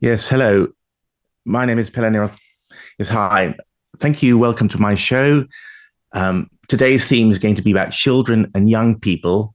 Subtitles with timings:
[0.00, 0.66] Yes, hello.
[1.44, 2.36] My name is Pelle Neroth.
[2.98, 3.54] Yes, hi.
[3.98, 4.36] Thank you.
[4.36, 5.46] Welcome to my show.
[6.12, 9.54] Um, today's theme is going to be about children and young people.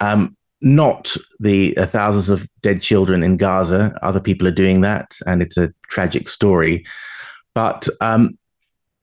[0.00, 3.96] Um, not the uh, thousands of dead children in Gaza.
[4.02, 6.84] Other people are doing that, and it's a tragic story.
[7.54, 8.38] But um,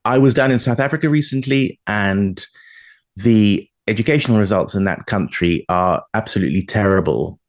[0.04, 2.44] I was down in South Africa recently, and
[3.16, 7.40] the educational results in that country are absolutely terrible.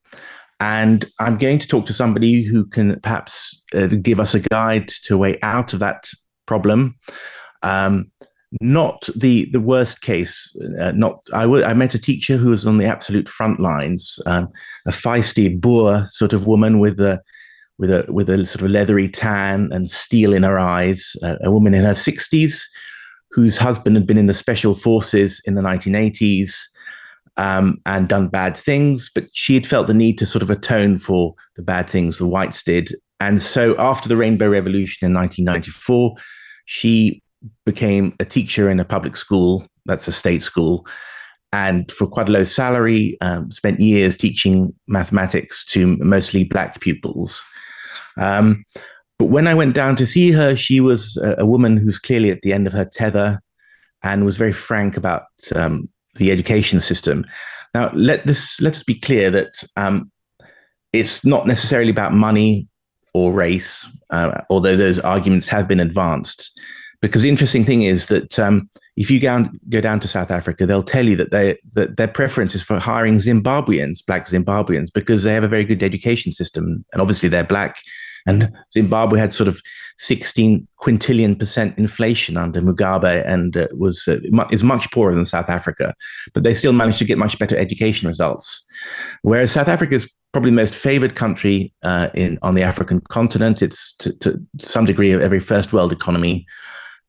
[0.60, 4.88] And I'm going to talk to somebody who can perhaps uh, give us a guide
[5.04, 6.08] to a way out of that
[6.46, 6.96] problem.
[7.62, 8.12] Um,
[8.60, 10.54] not the the worst case.
[10.78, 14.48] Uh, not I, met a teacher who was on the absolute front lines, um,
[14.86, 17.20] a feisty Boer sort of woman with a
[17.78, 21.16] with a with a sort of leathery tan and steel in her eyes.
[21.22, 22.68] Uh, a woman in her sixties
[23.32, 26.54] whose husband had been in the special forces in the 1980s
[27.38, 30.98] um, and done bad things, but she had felt the need to sort of atone
[30.98, 32.92] for the bad things the whites did.
[33.20, 36.14] And so after the Rainbow Revolution in 1994,
[36.66, 37.21] she
[37.64, 40.86] became a teacher in a public school, that's a state school,
[41.52, 47.42] and for quite a low salary, um, spent years teaching mathematics to mostly black pupils.
[48.18, 48.64] Um,
[49.18, 52.30] but when I went down to see her, she was a, a, woman who's clearly
[52.30, 53.40] at the end of her tether
[54.02, 57.24] and was very frank about um, the education system.
[57.74, 60.10] Now, let this let us be clear that um,
[60.92, 62.68] it's not necessarily about money
[63.14, 66.58] or race, uh, although those arguments have been advanced.
[67.02, 70.66] Because the interesting thing is that um, if you go, go down to South Africa,
[70.66, 75.24] they'll tell you that, they, that their preference is for hiring Zimbabweans, black Zimbabweans, because
[75.24, 76.84] they have a very good education system.
[76.92, 77.76] And obviously they're black.
[78.24, 79.60] And Zimbabwe had sort of
[79.98, 84.18] 16 quintillion percent inflation under Mugabe and uh, was uh,
[84.52, 85.92] is much poorer than South Africa,
[86.32, 88.64] but they still managed to get much better education results.
[89.22, 93.60] Whereas South Africa is probably the most favored country uh, in on the African continent.
[93.60, 96.46] It's to, to some degree every first world economy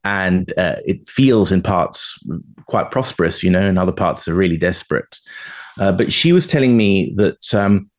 [0.03, 2.19] and uh, it feels in parts
[2.65, 5.19] quite prosperous, you know, and other parts are really desperate.
[5.79, 7.89] Uh, but she was telling me that um,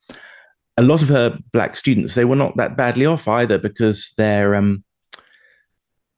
[0.76, 4.54] a lot of her black students they were not that badly off either because their
[4.54, 4.84] um,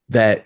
[0.09, 0.45] their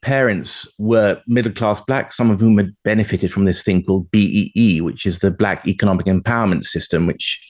[0.00, 4.80] parents were middle class black, some of whom had benefited from this thing called BEE,
[4.80, 7.44] which is the Black Economic Empowerment System, which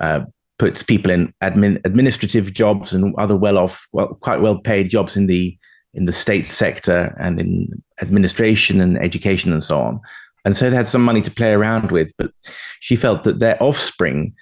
[0.00, 0.20] uh,
[0.58, 5.16] puts people in admin, administrative jobs and other well off, well, quite well paid jobs
[5.16, 5.56] in the
[5.94, 10.00] in the state sector and in administration and education and so on.
[10.44, 12.32] And so they had some money to play around with, but
[12.80, 14.34] she felt that their offspring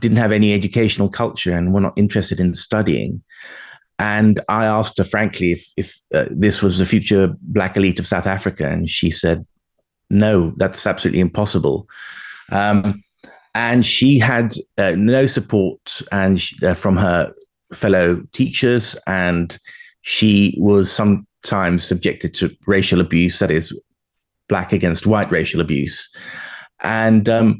[0.00, 3.22] didn't have any educational culture and were not interested in studying.
[3.98, 8.06] And I asked her frankly if, if uh, this was the future black elite of
[8.06, 8.68] South Africa.
[8.68, 9.46] And she said,
[10.10, 11.88] no, that's absolutely impossible.
[12.50, 13.02] Um,
[13.54, 17.32] and she had uh, no support and uh, from her
[17.72, 19.58] fellow teachers and
[20.06, 23.76] she was sometimes subjected to racial abuse, that is,
[24.48, 26.08] black against white racial abuse.
[26.80, 27.58] And um,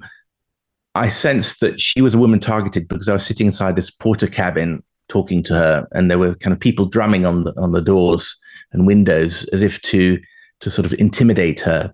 [0.94, 4.80] I sensed that she was a woman targeted because I was sitting inside this Portakabin
[5.08, 8.36] talking to her, and there were kind of people drumming on the on the doors
[8.70, 10.20] and windows as if to
[10.60, 11.92] to sort of intimidate her.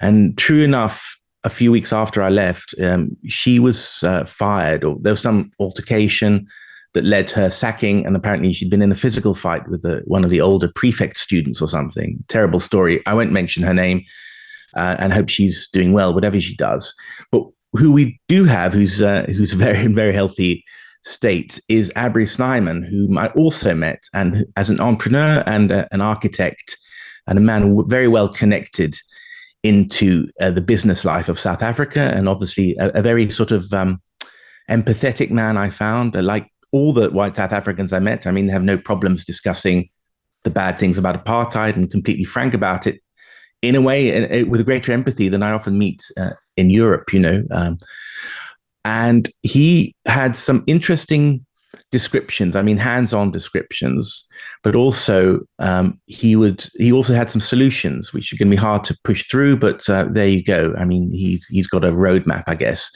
[0.00, 4.96] And true enough, a few weeks after I left, um, she was uh, fired, or
[5.02, 6.48] there was some altercation
[6.94, 8.06] that led to her sacking.
[8.06, 11.60] And apparently, she'd been in a physical fight with one of the older prefect students
[11.60, 12.24] or something.
[12.28, 13.02] Terrible story.
[13.06, 14.04] I won't mention her name
[14.76, 16.94] uh, and hope she's doing well, whatever she does.
[17.30, 20.64] But who we do have, who's uh, who's very very healthy
[21.02, 26.00] state, is Abrie Snyman, whom I also met, and as an entrepreneur and uh, an
[26.00, 26.76] architect,
[27.26, 28.96] and a man very well connected
[29.62, 33.72] into uh, the business life of South Africa, and obviously a, a very sort of
[33.72, 34.00] um,
[34.70, 35.56] empathetic man.
[35.56, 38.76] I found, like all the white South Africans I met, I mean, they have no
[38.76, 39.88] problems discussing
[40.42, 43.00] the bad things about apartheid and completely frank about it
[43.62, 47.12] in a way uh, with a greater empathy than I often meet uh, in Europe,
[47.12, 47.44] you know.
[47.52, 47.78] Um,
[48.84, 51.46] and he had some interesting
[51.92, 52.56] descriptions.
[52.56, 54.26] I mean, hands-on descriptions,
[54.64, 58.60] but also um, he would he also had some solutions, which are going to be
[58.60, 59.58] hard to push through.
[59.58, 60.74] But uh, there you go.
[60.76, 62.90] I mean, he's he's got a roadmap, I guess.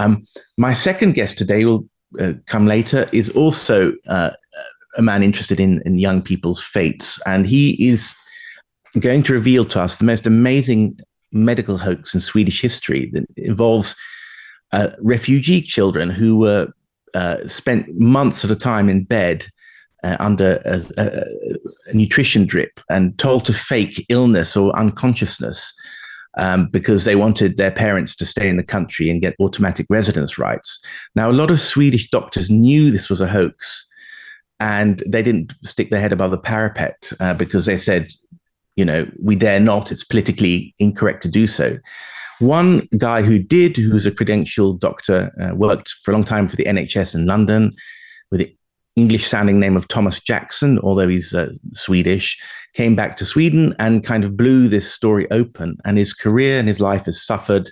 [0.00, 0.26] Um,
[0.58, 4.30] my second guest today will uh, come later, is also uh,
[4.96, 7.20] a man interested in, in young people's fates.
[7.26, 8.14] And he is
[8.98, 10.98] going to reveal to us the most amazing
[11.32, 13.94] medical hoax in Swedish history that involves
[14.72, 16.68] uh, refugee children who were
[17.14, 19.46] uh, spent months at a time in bed
[20.02, 21.24] uh, under a, a,
[21.88, 25.72] a, nutrition drip and told to fake illness or unconsciousness
[26.36, 30.38] um, because they wanted their parents to stay in the country and get automatic residence
[30.38, 30.80] rights.
[31.14, 33.86] Now, a lot of Swedish doctors knew this was a hoax
[34.60, 38.12] and they didn't stick their head above the parapet uh, because they said,
[38.74, 41.78] you know, we dare not, it's politically incorrect to do so.
[42.38, 46.48] One guy who did, who was a credentialed doctor, uh, worked for a long time
[46.48, 47.74] for the NHS in London
[48.30, 48.55] with the
[48.96, 52.38] English sounding name of Thomas Jackson, although he's uh, Swedish,
[52.72, 55.76] came back to Sweden and kind of blew this story open.
[55.84, 57.70] And his career and his life has suffered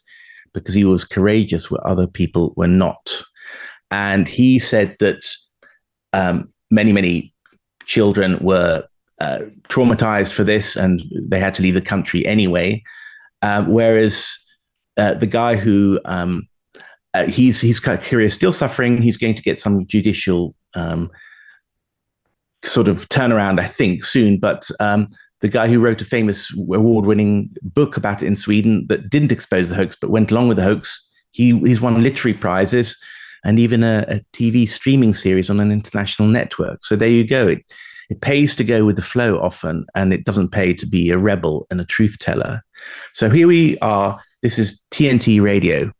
[0.52, 3.22] because he was courageous where other people were not.
[3.90, 5.24] And he said that
[6.12, 7.34] um, many, many
[7.86, 8.84] children were
[9.20, 12.82] uh, traumatized for this and they had to leave the country anyway.
[13.42, 14.38] Uh, whereas
[14.96, 16.46] uh, the guy who um,
[17.14, 19.00] uh, he's he's career is still suffering.
[19.00, 21.10] He's going to get some judicial um,
[22.62, 24.38] sort of turnaround, I think, soon.
[24.38, 25.08] But um,
[25.40, 29.68] the guy who wrote a famous award-winning book about it in Sweden that didn't expose
[29.68, 32.96] the hoax but went along with the hoax, he he's won literary prizes
[33.44, 36.84] and even a, a TV streaming series on an international network.
[36.84, 37.46] So there you go.
[37.48, 37.64] It,
[38.10, 41.18] it pays to go with the flow often, and it doesn't pay to be a
[41.18, 42.62] rebel and a truth teller.
[43.12, 44.20] So here we are.
[44.42, 45.90] This is TNT Radio.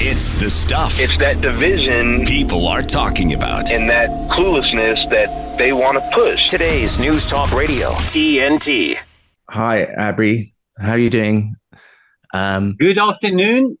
[0.00, 1.00] It's the stuff.
[1.00, 3.72] It's that division people are talking about.
[3.72, 6.46] And that cluelessness that they want to push.
[6.46, 8.94] Today's News Talk Radio, TNT.
[9.50, 10.52] Hi, Abrie.
[10.78, 11.56] How are you doing?
[12.32, 13.76] Um, Good afternoon.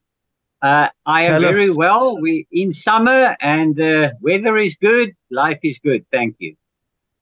[0.60, 1.76] Uh, I am very us.
[1.76, 2.20] well.
[2.20, 5.14] We in summer and uh, weather is good.
[5.30, 6.04] Life is good.
[6.10, 6.56] Thank you.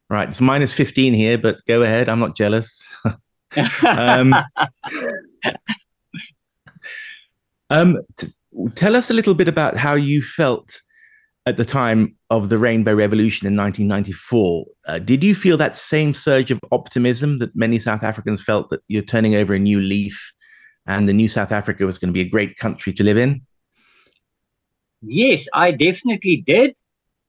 [0.08, 2.08] Right, it's minus 15 here, but go ahead.
[2.08, 2.82] I'm not jealous.
[3.86, 4.34] um,
[7.70, 8.28] um, t-
[8.74, 10.80] tell us a little bit about how you felt
[11.46, 14.66] at the time of the Rainbow Revolution in 1994.
[14.86, 18.80] Uh, did you feel that same surge of optimism that many South Africans felt that
[18.88, 20.32] you're turning over a new leaf
[20.86, 23.42] and the new South Africa was going to be a great country to live in?
[25.02, 26.74] Yes, I definitely did.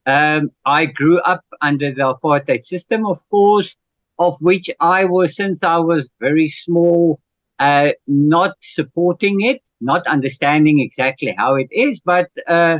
[0.07, 3.75] Um, I grew up under the apartheid system, of course,
[4.17, 7.19] of which I was, since I was very small,
[7.59, 12.79] uh, not supporting it, not understanding exactly how it is, but uh,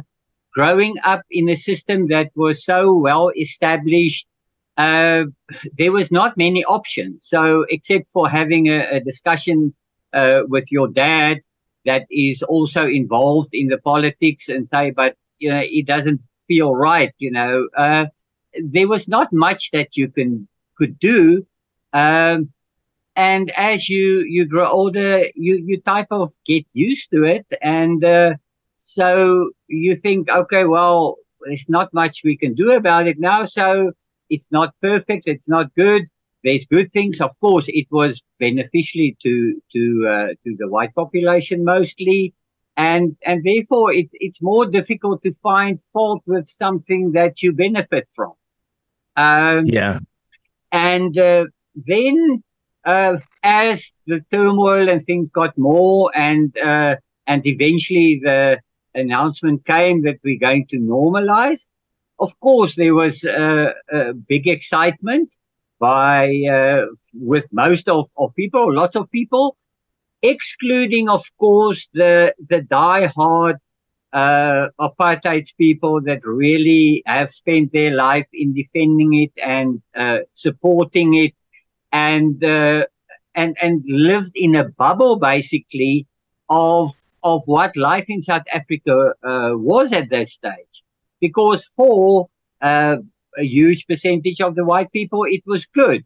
[0.54, 4.28] growing up in a system that was so well established,
[4.78, 5.26] uh,
[5.78, 7.28] there was not many options.
[7.28, 9.74] So, except for having a, a discussion
[10.14, 11.42] uh, with your dad
[11.86, 16.76] that is also involved in the politics and say, but you know, it doesn't feel
[16.76, 17.68] right, you know.
[17.76, 18.06] Uh,
[18.62, 20.48] there was not much that you can
[20.78, 21.46] could do.
[21.94, 22.50] Um,
[23.18, 28.04] and as you you grow older, you you type of get used to it, and
[28.04, 28.36] uh,
[28.86, 33.46] so you think, okay, well, there's not much we can do about it now.
[33.46, 33.92] So
[34.30, 36.04] it's not perfect, it's not good.
[36.44, 37.66] There's good things, of course.
[37.68, 42.34] It was beneficially to to uh, to the white population mostly
[42.78, 48.08] and and therefore it, it's more difficult to find fault with something that you benefit
[48.16, 48.34] from.
[49.16, 49.98] Um, yeah,
[50.72, 51.46] and uh,
[51.88, 52.44] then
[52.88, 56.96] uh, as the turmoil and things got more, and uh,
[57.28, 58.60] and eventually the
[58.96, 61.68] announcement came that we're going to normalize.
[62.20, 63.74] Of course, there was a
[64.28, 65.36] big excitement
[65.80, 69.56] by uh, with most of, of people, lots of people,
[70.22, 73.58] excluding, of course, the the die-hard
[74.14, 81.14] uh, apartheid people that really have spent their life in defending it and uh, supporting
[81.14, 81.34] it,
[81.92, 82.86] and uh,
[83.36, 86.08] and and lived in a bubble basically
[86.50, 86.92] of
[87.24, 90.84] of what life in South Africa uh, was at that stage,
[91.20, 92.30] because for
[92.62, 92.98] uh,
[93.38, 96.04] a huge percentage of the white people, it was good.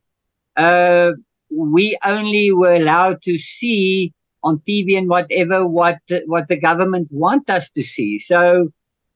[0.55, 1.11] Uh,
[1.49, 7.49] we only were allowed to see on TV and whatever what what the government want
[7.49, 8.19] us to see.
[8.19, 8.69] So,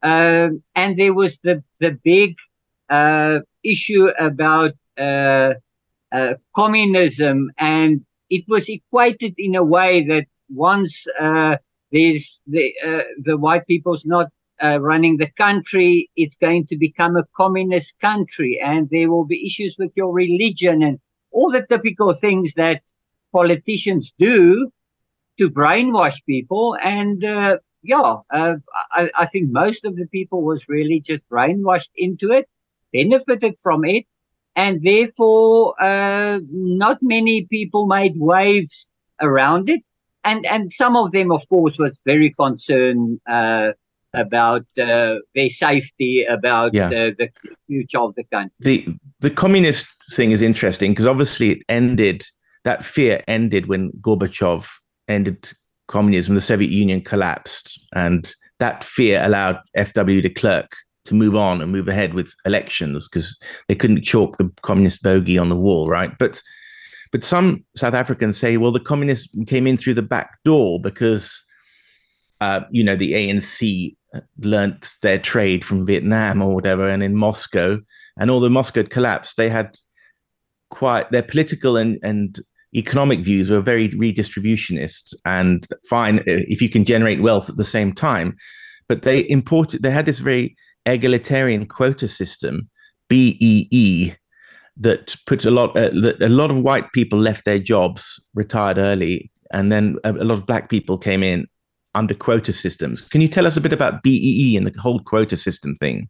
[0.03, 2.35] um, and there was the the big
[2.89, 5.55] uh, issue about uh,
[6.15, 11.57] uh, communism, and it was equated in a way that once uh,
[11.91, 14.27] there's the uh, the white people's not
[14.63, 19.45] uh, running the country, it's going to become a communist country, and there will be
[19.45, 20.99] issues with your religion and
[21.31, 22.81] all the typical things that
[23.33, 24.71] politicians do
[25.37, 26.77] to brainwash people.
[26.81, 28.55] And uh, yeah, uh,
[28.91, 32.47] I, I, think most of the people was really just brainwashed into it,
[32.93, 34.05] benefited from it,
[34.55, 38.89] and therefore uh, not many people made waves
[39.21, 39.81] around it.
[40.23, 43.71] And and some of them, of course, was very concerned uh,
[44.13, 46.87] about uh, their safety, about Yeah.
[46.87, 47.29] uh, the
[47.67, 48.55] future of the country.
[48.59, 48.87] the
[49.19, 49.85] the communist
[50.15, 52.25] thing is interesting because obviously it ended
[52.63, 54.67] that fear ended when Gorbachev
[55.07, 55.51] ended
[55.87, 56.33] communism.
[56.35, 60.71] The Soviet Union collapsed, and that fear allowed FW de Klerk
[61.05, 65.37] to move on and move ahead with elections because they couldn't chalk the communist bogey
[65.37, 66.11] on the wall, right?
[66.17, 66.41] But
[67.11, 71.41] but some South Africans say, well, the communists came in through the back door because
[72.41, 73.95] uh, you know the ANC
[74.39, 77.79] learnt their trade from Vietnam or whatever, and in Moscow
[78.17, 79.77] and although Moscow had collapsed, they had
[80.69, 82.39] quite their political and, and
[82.73, 87.93] economic views were very redistributionist and fine if you can generate wealth at the same
[87.93, 88.35] time.
[88.87, 90.55] But they imported, they had this very
[90.85, 92.69] egalitarian quota system,
[93.09, 94.15] BEE,
[94.77, 98.77] that put a lot, uh, that a lot of white people left their jobs, retired
[98.77, 101.47] early, and then a, a lot of black people came in
[101.93, 103.01] under quota systems.
[103.01, 106.09] Can you tell us a bit about BEE and the whole quota system thing?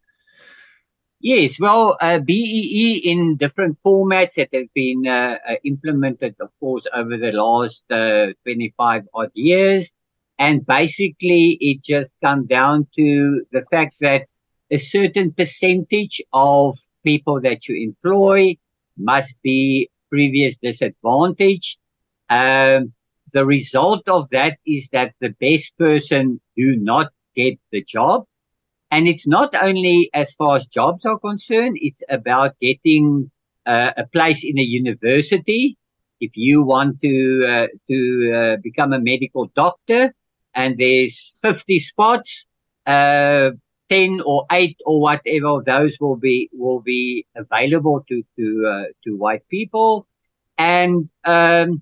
[1.22, 6.86] Yes, well, uh, BEE in different formats that have been uh, uh, implemented, of course,
[6.94, 9.94] over the last uh, 25 odd years.
[10.38, 14.28] And basically, it just comes down to the fact that
[14.72, 18.58] a certain percentage of people that you employ
[18.98, 21.78] must be previous disadvantaged.
[22.30, 22.94] Um,
[23.34, 28.26] the result of that is that the best person do not get the job.
[28.92, 33.32] And it's not only as far as jobs are concerned, it's about getting
[33.66, 35.78] uh, a place in a university.
[36.22, 40.14] If you want to uh, to uh, become a medical doctor
[40.54, 42.48] and there's 50 spots,
[42.86, 43.52] uh,
[43.90, 49.16] 10 or 8 or whatever those will be will be available to to uh, to
[49.16, 50.08] white people.
[50.58, 51.82] And um,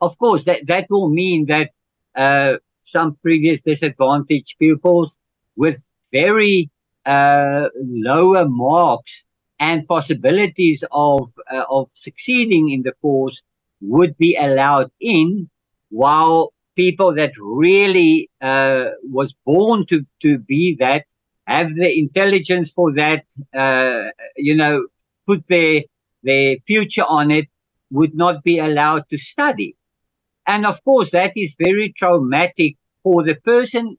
[0.00, 1.70] of course, that, that will mean that
[2.14, 5.16] uh, some previous disadvantaged pupils
[5.56, 6.70] with very
[7.06, 9.24] uh, lower marks
[9.58, 13.42] and possibilities of uh, of succeeding in the course
[13.80, 15.48] would be allowed in,
[15.90, 21.04] while people that really uh, was born to to be that
[21.46, 24.86] have the intelligence for that, uh, you know,
[25.26, 25.82] put their
[26.22, 27.48] their future on it,
[27.90, 29.76] would not be allowed to study.
[30.46, 33.96] And of course, that is very traumatic for the person,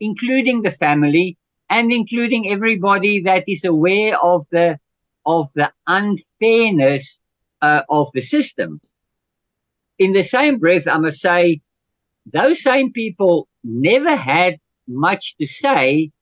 [0.00, 1.36] including the family
[1.70, 4.78] and including everybody that is aware of the
[5.26, 7.20] of the unfairness
[7.60, 8.80] uh, of the system.
[9.98, 11.60] In the same breath, I must say,
[12.26, 16.12] those same people never had much to say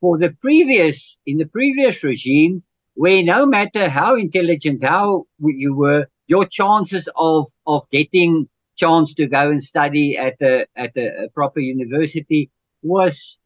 [0.00, 2.62] for the previous in the previous regime,
[2.94, 9.26] where no matter how intelligent how you were, your chances of of getting chance to
[9.26, 12.50] go and study at a at a, proper university
[12.82, 13.38] was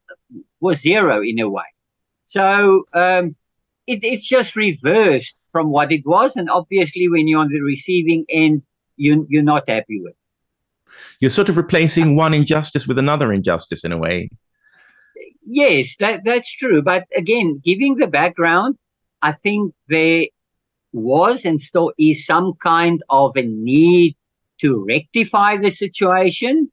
[0.59, 1.69] was zero in a way.
[2.25, 3.35] So um,
[3.85, 8.25] it, it's just reversed from what it was, and obviously, when you're on the receiving
[8.29, 8.63] end,
[8.95, 10.15] you you're not happy with.
[11.19, 14.29] You're sort of replacing one injustice with another injustice in a way.
[15.45, 16.81] Yes, that that's true.
[16.81, 18.77] But again, giving the background,
[19.21, 20.25] I think there
[20.91, 24.15] was and still is some kind of a need
[24.61, 26.71] to rectify the situation.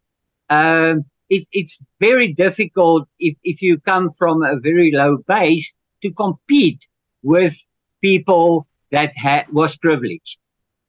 [0.49, 6.13] Um, it, it's very difficult if, if you come from a very low base to
[6.13, 6.87] compete
[7.23, 7.57] with
[8.03, 10.39] people that ha- was privileged.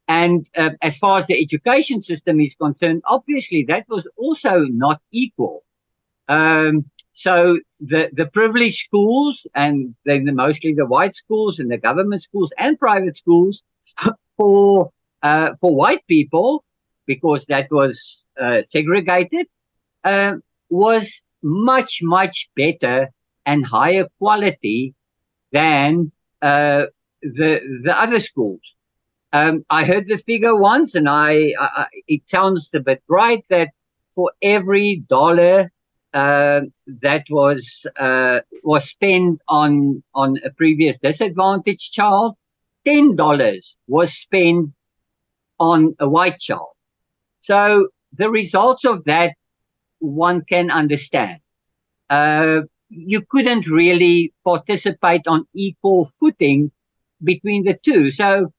[0.08, 5.02] And uh, as far as the education system is concerned, obviously that was also not
[5.12, 5.64] equal.
[6.28, 11.78] Um, so the, the privileged schools and then the, mostly the white schools and the
[11.78, 13.62] government schools and private schools
[14.38, 14.92] for
[15.22, 16.64] uh, for white people
[17.06, 19.46] because that was uh, segregated
[20.04, 20.34] uh,
[20.70, 23.10] was much much better
[23.46, 24.96] and higher quality
[25.52, 26.86] than uh,
[27.22, 28.76] the the other schools.
[29.32, 33.70] Um, I heard the figure once, and I, I, it sounds a bit right that
[34.14, 35.72] for every dollar
[36.14, 36.62] uh,
[37.02, 42.36] that was uh, was spent on on a previous disadvantaged child,
[42.86, 44.72] ten dollars was spent
[45.60, 46.70] on a white child.
[47.42, 49.36] So the results of that
[50.00, 51.40] one can understand.
[52.10, 56.72] Uh, you couldn't really participate on equal footing
[57.24, 58.12] between the two.
[58.12, 58.54] So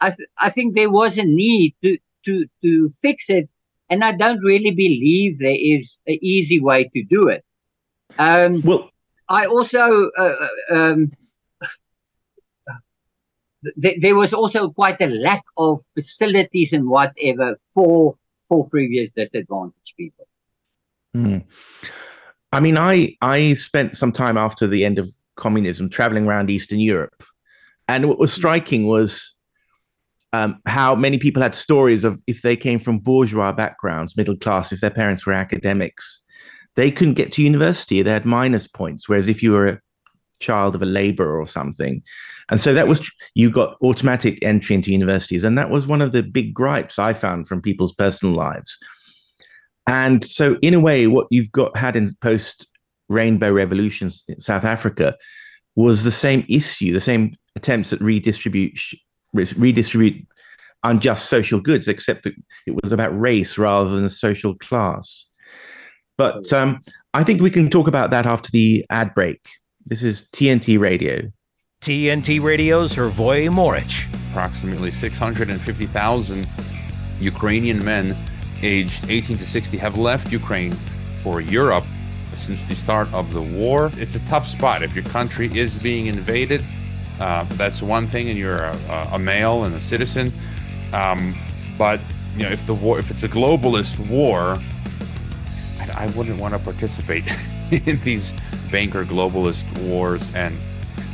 [0.00, 3.48] I, th- I think there was a need to, to, to fix it.
[3.90, 7.44] And I don't really believe there is an easy way to do it.
[8.18, 8.90] Um, Well,
[9.28, 11.12] I also, uh, um,
[13.80, 18.16] th- there was also quite a lack of facilities and whatever for,
[18.48, 20.26] for previous disadvantaged people.
[21.14, 21.38] Hmm.
[22.52, 26.80] I mean, I I spent some time after the end of communism traveling around Eastern
[26.80, 27.22] Europe,
[27.86, 29.34] and what was striking was
[30.32, 34.72] um, how many people had stories of if they came from bourgeois backgrounds, middle class,
[34.72, 36.22] if their parents were academics,
[36.76, 38.02] they couldn't get to university.
[38.02, 39.08] They had minus points.
[39.08, 39.80] Whereas if you were a
[40.40, 42.02] child of a laborer or something,
[42.50, 46.12] and so that was you got automatic entry into universities, and that was one of
[46.12, 48.78] the big gripes I found from people's personal lives
[49.88, 52.68] and so, in a way, what you've got had in post
[53.08, 55.16] Rainbow Revolutions in South Africa
[55.76, 58.78] was the same issue, the same attempts at redistribute
[59.32, 60.26] redistribute
[60.84, 62.34] unjust social goods, except that
[62.66, 65.26] it was about race rather than social class.
[66.16, 66.80] But um,
[67.14, 69.48] I think we can talk about that after the ad break.
[69.86, 71.30] This is TNT Radio.
[71.80, 74.12] TNT Radio's Hrvoje Morich.
[74.30, 76.46] Approximately 650,000
[77.20, 78.16] Ukrainian men
[78.62, 80.72] aged 18 to 60 have left Ukraine
[81.22, 81.84] for Europe
[82.36, 83.90] since the start of the war.
[83.96, 84.82] It's a tough spot.
[84.82, 86.64] If your country is being invaded,
[87.20, 90.32] uh, that's one thing, and you're a, a male and a citizen.
[90.92, 91.36] Um,
[91.76, 92.00] but
[92.36, 94.56] you know, if the war, if it's a globalist war,
[95.80, 97.24] I, I wouldn't want to participate
[97.70, 98.32] in these
[98.70, 100.56] banker globalist wars, and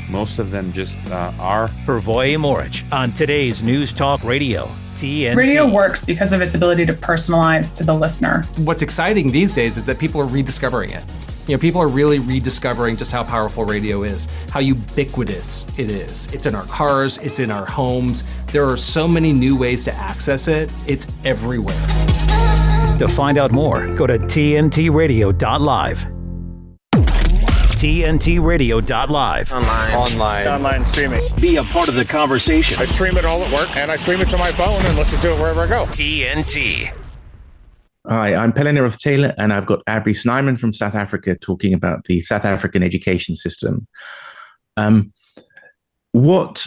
[0.09, 1.69] most of them just uh, are.
[1.69, 4.71] Hrvoje Morich on today's News Talk Radio.
[4.95, 5.35] TNT.
[5.35, 8.45] Radio works because of its ability to personalize to the listener.
[8.59, 11.03] What's exciting these days is that people are rediscovering it.
[11.47, 16.29] You know, people are really rediscovering just how powerful radio is, how ubiquitous it is.
[16.33, 18.25] It's in our cars, it's in our homes.
[18.47, 20.73] There are so many new ways to access it.
[20.87, 21.77] It's everywhere.
[22.99, 26.07] To find out more, go to tntradio.live.
[27.75, 29.53] TNTRadio.live.
[29.53, 29.93] Online.
[29.93, 30.47] Online.
[30.47, 31.19] Online streaming.
[31.39, 32.81] Be a part of the conversation.
[32.81, 35.21] I stream it all at work and I stream it to my phone and listen
[35.21, 35.85] to it wherever I go.
[35.87, 37.04] TNT.
[38.07, 42.05] Hi, I'm Pelle Neroth Taylor, and I've got Abrie Snyman from South Africa talking about
[42.05, 43.87] the South African education system.
[44.77, 45.13] Um,
[46.13, 46.67] what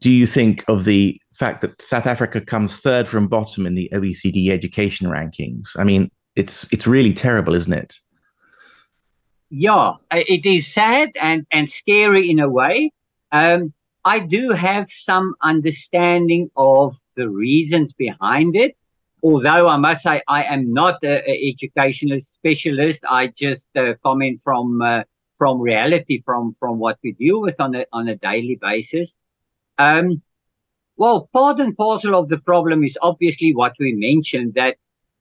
[0.00, 3.90] do you think of the fact that South Africa comes third from bottom in the
[3.92, 5.70] OECD education rankings?
[5.78, 7.98] I mean, it's it's really terrible, isn't it?
[9.50, 12.92] yeah, it is sad and, and scary in a way.
[13.32, 13.72] Um,
[14.04, 18.76] I do have some understanding of the reasons behind it.
[19.28, 24.80] Although I must say I am not an educational specialist, I just uh, comment from
[24.80, 25.02] uh,
[25.36, 29.16] from reality, from from what we deal with on a on a daily basis.
[29.78, 30.22] Um,
[30.96, 34.76] well, part and parcel of the problem is obviously what we mentioned that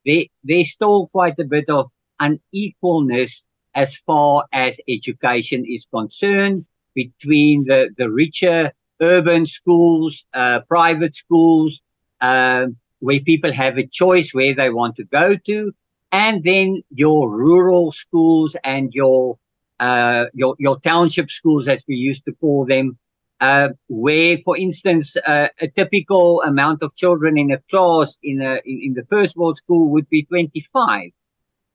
[0.06, 1.90] there, there's still quite a bit of
[2.22, 11.16] unequalness as far as education is concerned between the, the richer urban schools, uh, private
[11.16, 11.82] schools,
[12.22, 12.68] uh,
[13.00, 15.74] where people have a choice where they want to go to,
[16.12, 19.38] and then your rural schools and your
[19.80, 22.98] uh, your your township schools, as we used to call them,
[23.42, 28.62] uh, where, for instance, uh, a typical amount of children in a class in a
[28.66, 31.12] in, in the first world school would be 25.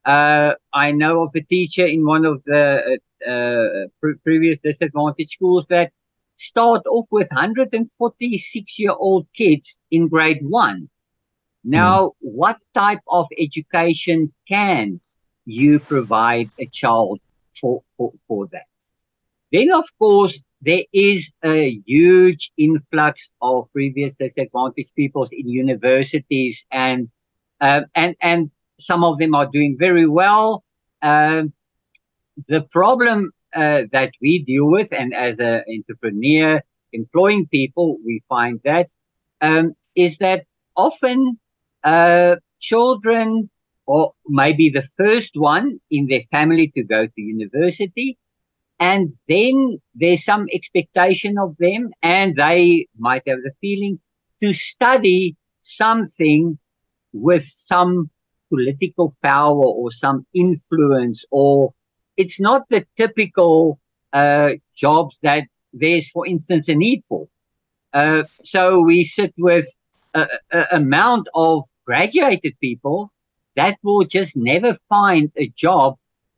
[0.04, 5.32] Uh, I know of a teacher in one of the uh, uh pre- previous disadvantaged
[5.32, 5.92] schools that
[6.36, 10.88] start off with 146 year old kids in grade one.
[11.64, 12.12] Now, mm.
[12.20, 15.00] what type of education can
[15.44, 17.20] you provide a child
[17.58, 18.66] for, for, for that?
[19.52, 27.08] Then, of course, there is a huge influx of previous disadvantaged peoples in universities and
[27.60, 30.64] uh, and and some of them are doing very well.
[31.02, 31.52] Um,
[32.48, 38.60] the problem uh, that we deal with, and as an entrepreneur employing people, we find
[38.64, 38.88] that
[39.40, 40.44] um, is that
[40.76, 41.38] often
[41.84, 43.50] uh, children,
[43.86, 48.18] or maybe the first one in their family to go to university,
[48.78, 54.00] and then there's some expectation of them, and they might have the feeling
[54.42, 56.58] to study something
[57.12, 58.10] with some
[58.48, 61.74] political power or some influence, or
[62.16, 63.78] it's not the typical
[64.12, 67.28] uh, jobs that there's, for instance, a need for.
[67.92, 69.66] Uh, so we sit with
[70.14, 73.10] a, a amount of graduated people
[73.56, 75.96] that will just never find a job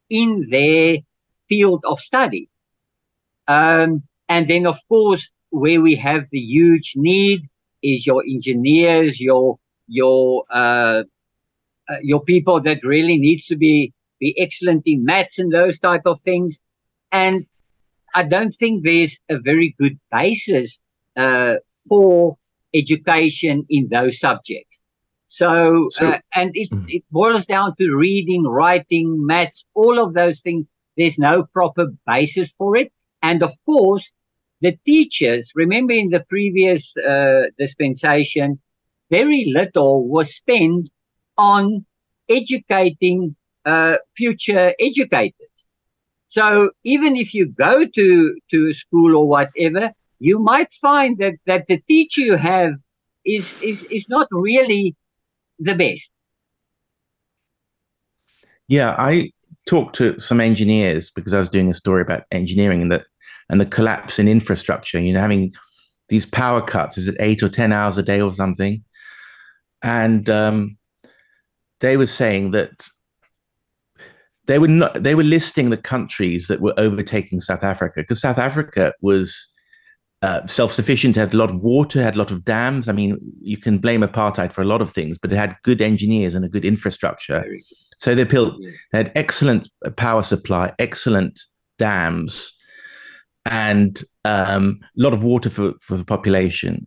[0.08, 0.96] in their
[1.48, 2.48] field of study.
[3.48, 7.40] Um, and then, of course, where we have the huge need
[7.82, 11.02] is your engineers, your your uh,
[11.90, 16.06] uh, your people that really needs to be be excellent in maths and those type
[16.06, 16.58] of things.
[17.10, 17.44] And
[18.14, 20.80] I don't think there's a very good basis
[21.14, 21.56] uh,
[21.88, 22.38] for
[22.72, 24.78] education in those subjects.
[25.32, 26.84] So, so uh, and it, mm.
[26.88, 30.66] it boils down to reading, writing, maths, all of those things.
[30.98, 32.92] There's no proper basis for it.
[33.22, 34.12] And of course,
[34.60, 38.60] the teachers, remember in the previous uh, dispensation,
[39.10, 40.90] very little was spent
[41.38, 41.86] on
[42.28, 45.56] educating uh, future educators.
[46.28, 51.36] So even if you go to, to a school or whatever, you might find that,
[51.46, 52.74] that the teacher you have
[53.24, 54.94] is, is, is not really
[55.64, 56.10] the best.
[58.68, 59.30] Yeah, I
[59.66, 63.06] talked to some engineers because I was doing a story about engineering and that
[63.48, 64.98] and the collapse in infrastructure.
[64.98, 65.52] You know, having
[66.08, 68.82] these power cuts is it eight or ten hours a day or something,
[69.82, 70.78] and um,
[71.80, 72.88] they were saying that
[74.46, 78.38] they were not they were listing the countries that were overtaking South Africa because South
[78.38, 79.48] Africa was
[80.22, 82.88] uh, self-sufficient, had a lot of water, had a lot of dams.
[82.88, 85.80] I mean, you can blame apartheid for a lot of things, but it had good
[85.80, 87.44] engineers and a good infrastructure.
[87.98, 88.54] So they built,
[88.92, 91.40] they had excellent power supply, excellent
[91.78, 92.56] dams,
[93.44, 96.86] and um, a lot of water for, for the population.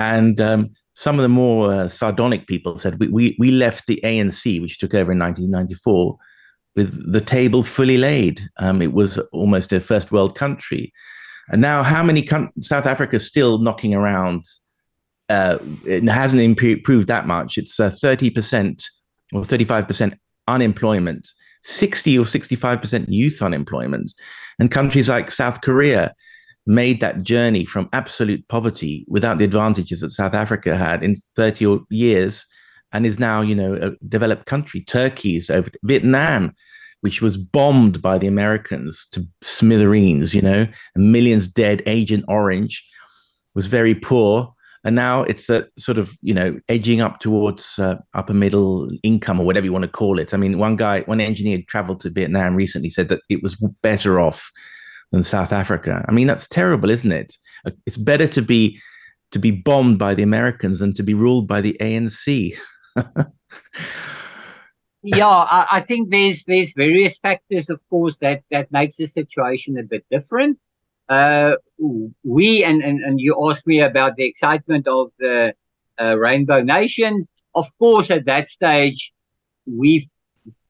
[0.00, 4.00] And um, some of the more uh, sardonic people said, we, we, we left the
[4.02, 6.16] ANC, which took over in 1994,
[6.74, 8.40] with the table fully laid.
[8.58, 10.92] Um, it was almost a first world country.
[11.50, 14.44] And now, how many com- South Africa is still knocking around?
[15.28, 17.58] Uh, it hasn't improved that much.
[17.58, 18.84] It's uh, 30%
[19.32, 21.28] or 35% unemployment,
[21.62, 24.12] 60 or 65% youth unemployment.
[24.58, 26.14] And countries like South Korea
[26.66, 31.80] made that journey from absolute poverty without the advantages that South Africa had in 30
[31.90, 32.46] years
[32.92, 34.80] and is now, you know, a developed country.
[34.80, 36.54] Turkey's over Vietnam,
[37.00, 42.82] which was bombed by the Americans to smithereens, you know, millions dead, Agent Orange
[43.54, 44.52] was very poor.
[44.84, 49.40] And now it's a sort of you know edging up towards uh, upper middle income
[49.40, 50.32] or whatever you want to call it.
[50.32, 54.20] I mean one guy one engineer traveled to vietnam recently said that it was better
[54.20, 54.52] off
[55.10, 56.04] than south africa.
[56.08, 57.34] I mean that's terrible isn't it?
[57.66, 58.78] Uh, it's better to be
[59.32, 62.56] to be bombed by the americans than to be ruled by the anc
[65.06, 69.78] yeah I, I think there's there's various factors of course that that makes the situation
[69.78, 70.58] a bit different
[71.08, 71.56] uh,
[72.24, 75.54] we and, and and you asked me about the excitement of the
[76.00, 77.28] uh, Rainbow Nation.
[77.54, 79.12] Of course, at that stage,
[79.66, 80.08] we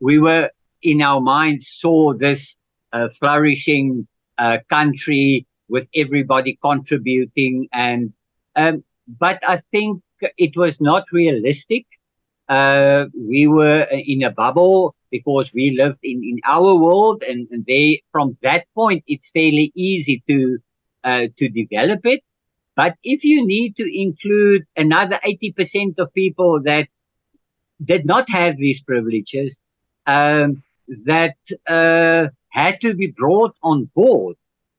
[0.01, 0.51] we were
[0.83, 2.57] in our minds saw this
[2.93, 4.07] uh, flourishing
[4.39, 8.13] uh, country with everybody contributing, and
[8.57, 10.03] um, but I think
[10.37, 11.87] it was not realistic.
[12.49, 17.65] Uh, we were in a bubble because we lived in, in our world and, and
[17.67, 20.59] they from that point it's fairly easy to
[21.05, 22.23] uh, to develop it.
[22.77, 26.89] But if you need to include another 80% of people that
[27.85, 29.57] did not have these privileges
[30.07, 30.63] um,
[31.05, 31.37] that
[31.69, 34.37] uh, had to be brought on board.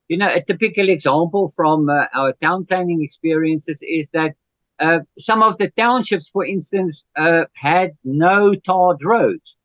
[0.07, 4.35] You know a typical example from uh, our town planning experiences is that
[4.79, 9.57] uh, some of the townships, for instance, uh, had no tarred roads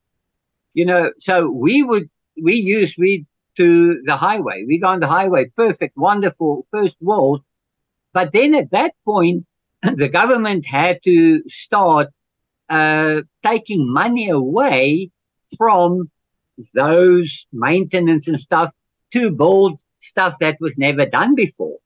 [0.74, 2.08] you know, so we would,
[2.40, 3.26] we used, we
[3.58, 4.64] to the highway.
[4.66, 7.42] We go on the highway, perfect, wonderful, first world.
[8.14, 9.46] But then at that point,
[9.82, 12.08] the government had to start
[12.70, 15.10] uh, taking money away
[15.58, 16.10] from
[16.74, 18.72] those maintenance and stuff
[19.12, 21.76] to build stuff that was never done before.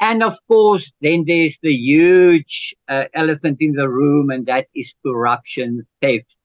[0.00, 4.94] And of course, then there's the huge uh, elephant in the room, and that is
[5.04, 6.36] corruption, theft,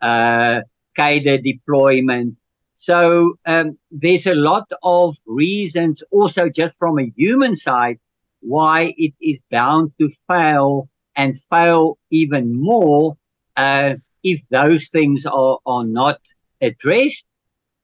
[0.00, 0.62] uh,
[0.96, 2.36] cadre deployment.
[2.74, 7.98] So um, there's a lot of reasons also just from a human side
[8.40, 13.16] why it is bound to fail and fail even more
[13.56, 16.20] uh, if those things are, are not
[16.60, 17.26] addressed.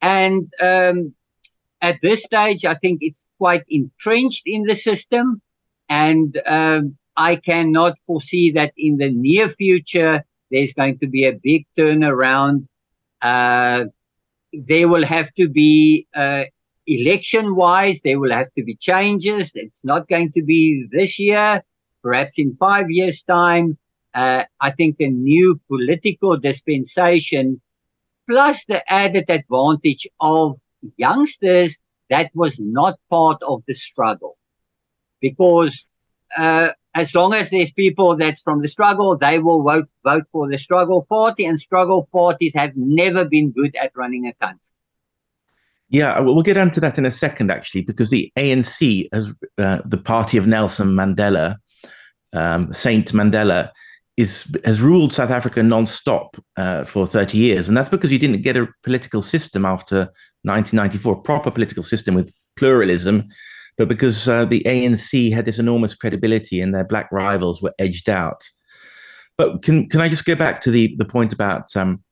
[0.00, 1.14] And um,
[1.88, 5.40] at this stage, I think it's quite entrenched in the system.
[5.88, 11.38] And um, I cannot foresee that in the near future, there's going to be a
[11.48, 12.66] big turnaround
[13.24, 13.84] uh,
[14.52, 16.44] there will have to be uh,
[16.86, 19.52] election wise, there will have to be changes.
[19.54, 21.64] It's not going to be this year,
[22.02, 23.78] perhaps in five years' time.
[24.14, 27.60] Uh, I think a new political dispensation,
[28.28, 30.60] plus the added advantage of
[30.96, 31.78] youngsters,
[32.10, 34.36] that was not part of the struggle.
[35.20, 35.86] Because
[36.36, 40.48] uh, as long as there's people that's from the struggle, they will vote vote for
[40.48, 44.60] the struggle party, and struggle parties have never been good at running a country.
[45.88, 49.98] Yeah, we'll get into that in a second, actually, because the ANC, as uh, the
[49.98, 51.56] party of Nelson Mandela,
[52.32, 53.70] um, Saint Mandela,
[54.16, 58.42] is has ruled South Africa non-stop uh, for 30 years, and that's because you didn't
[58.42, 60.10] get a political system after
[60.44, 63.24] 1994, a proper political system with pluralism,
[63.76, 68.08] but because uh, the ANC had this enormous credibility and their black rivals were edged
[68.08, 68.48] out.
[69.36, 72.02] But can can I just go back to the the point about um,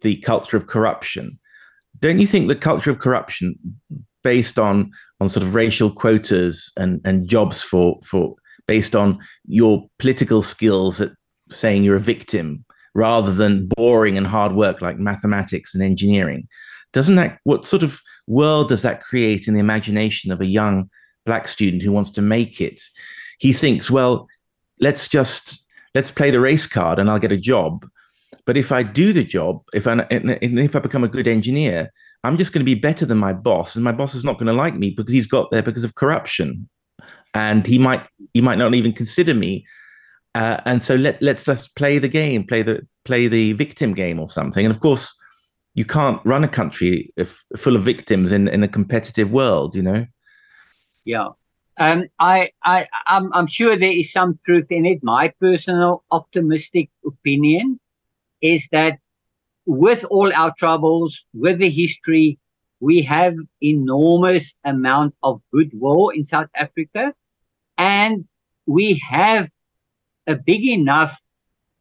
[0.00, 1.38] the culture of corruption?
[1.98, 3.56] Don't you think the culture of corruption,
[4.24, 8.34] based on on sort of racial quotas and and jobs for for
[8.66, 11.12] based on your political skills at
[11.50, 16.48] saying you're a victim rather than boring and hard work like mathematics and engineering
[16.92, 20.88] doesn't that what sort of world does that create in the imagination of a young
[21.26, 22.82] black student who wants to make it?
[23.38, 24.28] He thinks well
[24.80, 27.86] let's just let's play the race card and i'll get a job.
[28.46, 31.90] But if i do the job if i if i become a good engineer
[32.24, 34.46] i'm just going to be better than my boss and my boss is not going
[34.46, 36.68] to like me because he's got there because of corruption.
[37.34, 39.64] And he might he might not even consider me.
[40.34, 44.18] Uh, and so let let's just play the game play the play the victim game
[44.18, 44.64] or something.
[44.66, 45.14] And of course
[45.74, 49.82] you can't run a country if, full of victims in in a competitive world you
[49.82, 50.06] know?
[51.04, 51.28] Yeah.
[51.78, 55.02] Um, I, I, I'm, I'm sure there is some truth in it.
[55.02, 57.80] My personal optimistic opinion
[58.42, 58.98] is that
[59.64, 62.38] with all our troubles, with the history,
[62.80, 67.14] we have enormous amount of goodwill in South Africa,
[67.78, 68.26] and
[68.66, 69.48] we have
[70.26, 71.18] a big enough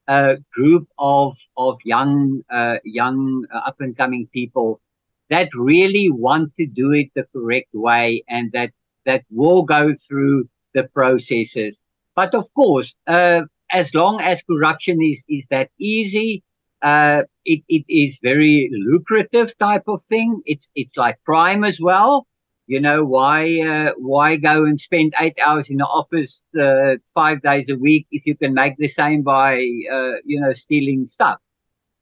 [0.09, 4.81] uh, group of of young uh, young uh, up and coming people
[5.29, 8.71] that really want to do it the correct way and that
[9.05, 11.81] that will go through the processes.
[12.15, 16.43] But of course, uh, as long as corruption is is that easy,
[16.81, 20.41] uh, it, it is very lucrative type of thing.
[20.45, 22.25] It's it's like crime as well.
[22.69, 27.41] You know why uh, why go and spend eight hours in the office uh, five
[27.41, 29.53] days a week if you can make the same by
[29.91, 31.39] uh, you know stealing stuff.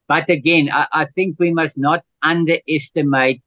[0.08, 3.40] But again, I, I think we must not underestimate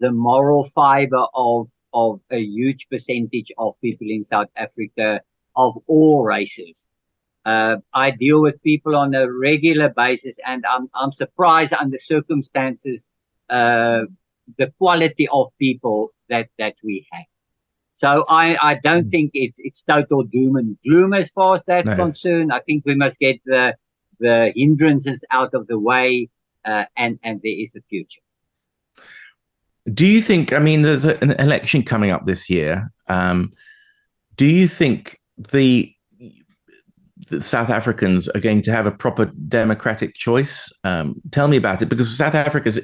[0.00, 5.20] the moral fiber of of a huge percentage of people in South Africa
[5.54, 6.86] of all races.
[7.44, 13.06] Uh, I deal with people on a regular basis, and I'm I'm surprised under circumstances
[13.50, 14.04] uh,
[14.58, 17.26] the quality of people that that we have.
[17.94, 19.10] So I I don't mm.
[19.10, 21.96] think it's it's total doom and gloom as far as that's no.
[21.96, 22.52] concerned.
[22.52, 23.76] I think we must get the
[24.18, 26.28] the hindrances out of the way,
[26.64, 28.22] uh, and and there is a future.
[29.92, 30.52] Do you think?
[30.52, 32.92] I mean, there's an election coming up this year.
[33.08, 33.52] Um,
[34.36, 35.94] do you think the
[37.28, 40.72] that South Africans are going to have a proper democratic choice?
[40.82, 42.80] Um, tell me about it, because South Africa's.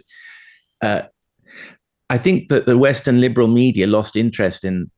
[0.81, 1.03] Uh,
[2.11, 4.91] I think that the Western liberal media lost interest in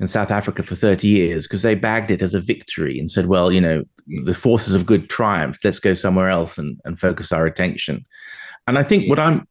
[0.00, 3.26] in South Africa for 30 years because they bagged it as a victory and said,
[3.26, 3.84] well, you know,
[4.24, 5.64] the forces of good triumphed.
[5.64, 8.04] Let's go somewhere else and, and focus our attention.
[8.66, 9.46] And I think what I'm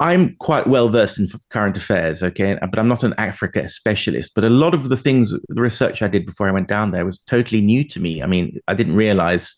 [0.00, 4.32] I'm quite well versed in current affairs, okay, but I'm not an Africa specialist.
[4.34, 7.06] But a lot of the things, the research I did before I went down there
[7.06, 8.22] was totally new to me.
[8.22, 9.56] I mean, I didn't realize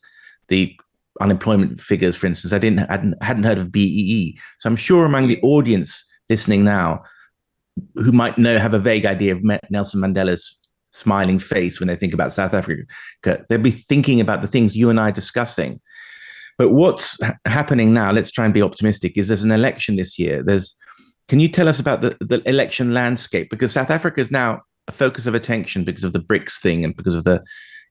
[0.48, 0.78] the
[1.20, 2.52] unemployment figures, for instance.
[2.52, 4.38] I didn't hadn't, hadn't heard of BEE.
[4.58, 7.02] So I'm sure among the audience listening now,
[7.94, 10.56] who might know have a vague idea of Nelson Mandela's
[10.96, 12.84] smiling face when they think about South Africa,
[13.48, 15.80] they'll be thinking about the things you and I are discussing.
[16.58, 18.10] But what's happening now?
[18.12, 19.18] Let's try and be optimistic.
[19.18, 20.42] Is there's an election this year?
[20.42, 20.74] There's.
[21.28, 23.50] Can you tell us about the, the election landscape?
[23.50, 26.96] Because South Africa is now a focus of attention because of the BRICS thing and
[26.96, 27.42] because of the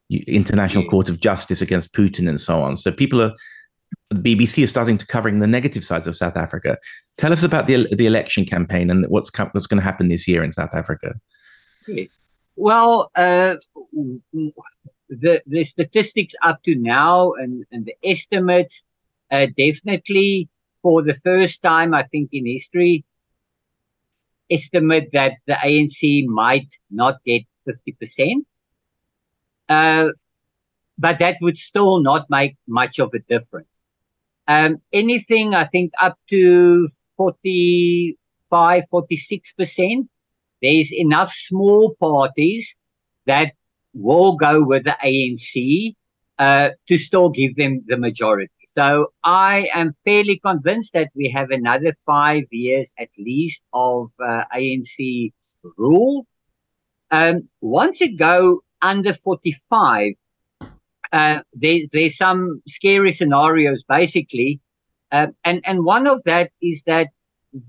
[0.10, 2.78] International Court of Justice against Putin and so on.
[2.78, 3.34] So people are.
[4.10, 6.78] The BBC is starting to covering the negative sides of South Africa.
[7.18, 10.44] Tell us about the the election campaign and what's what's going to happen this year
[10.44, 11.16] in South Africa.
[12.56, 13.56] Well, uh,
[15.10, 18.84] the the statistics up to now and and the estimates
[19.32, 20.50] uh, definitely
[20.82, 23.06] for the first time I think in history
[24.50, 28.46] estimate that the ANC might not get 50%.
[29.68, 30.10] Uh,
[30.98, 33.68] but that would still not make much of a difference.
[34.48, 40.08] Um, anything, I think, up to 45, 46%,
[40.62, 42.76] there's enough small parties
[43.26, 43.54] that
[43.94, 45.96] will go with the ANC
[46.38, 48.52] uh, to still give them the majority.
[48.78, 54.44] So I am fairly convinced that we have another five years at least of uh,
[54.54, 55.32] ANC
[55.78, 56.28] rule.
[57.10, 60.14] Um, once it go under 45,
[61.14, 64.60] uh, there, there's some scary scenarios basically.
[65.16, 67.08] Uh, and, and one of that is that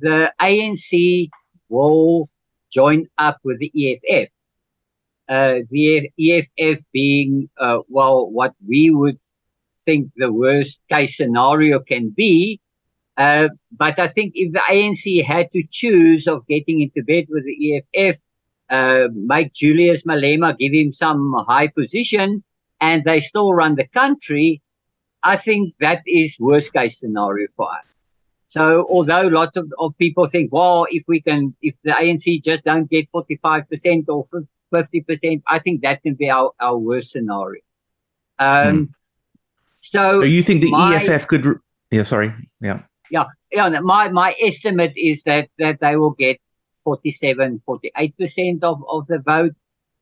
[0.01, 1.31] the ANC
[1.69, 2.29] will
[2.71, 4.29] join up with the EFF.
[5.29, 9.19] uh, the EFF being, uh, well, what we would
[9.85, 12.61] think the worst case scenario can be.
[13.17, 17.45] Uh, but I think if the ANC had to choose of getting into bed with
[17.45, 18.17] the EFF,
[18.69, 22.45] uh, make Julius Malema give him some high position,
[22.81, 24.61] and they still run the country,
[25.23, 27.85] I think that is worst case scenario for us.
[28.47, 32.65] So although lots of, of people think, well, if we can, if the ANC just
[32.65, 34.27] don't get 45% or
[34.73, 37.61] 50%, I think that can be our, our worst scenario.
[38.39, 38.85] Um, hmm.
[39.81, 41.61] So, so you think the my, EFF could?
[41.91, 42.35] Yeah, sorry.
[42.61, 42.83] Yeah.
[43.11, 43.69] Yeah, yeah.
[43.81, 46.41] My my estimate is that that they will get
[46.83, 49.55] 47, 48 percent of of the vote,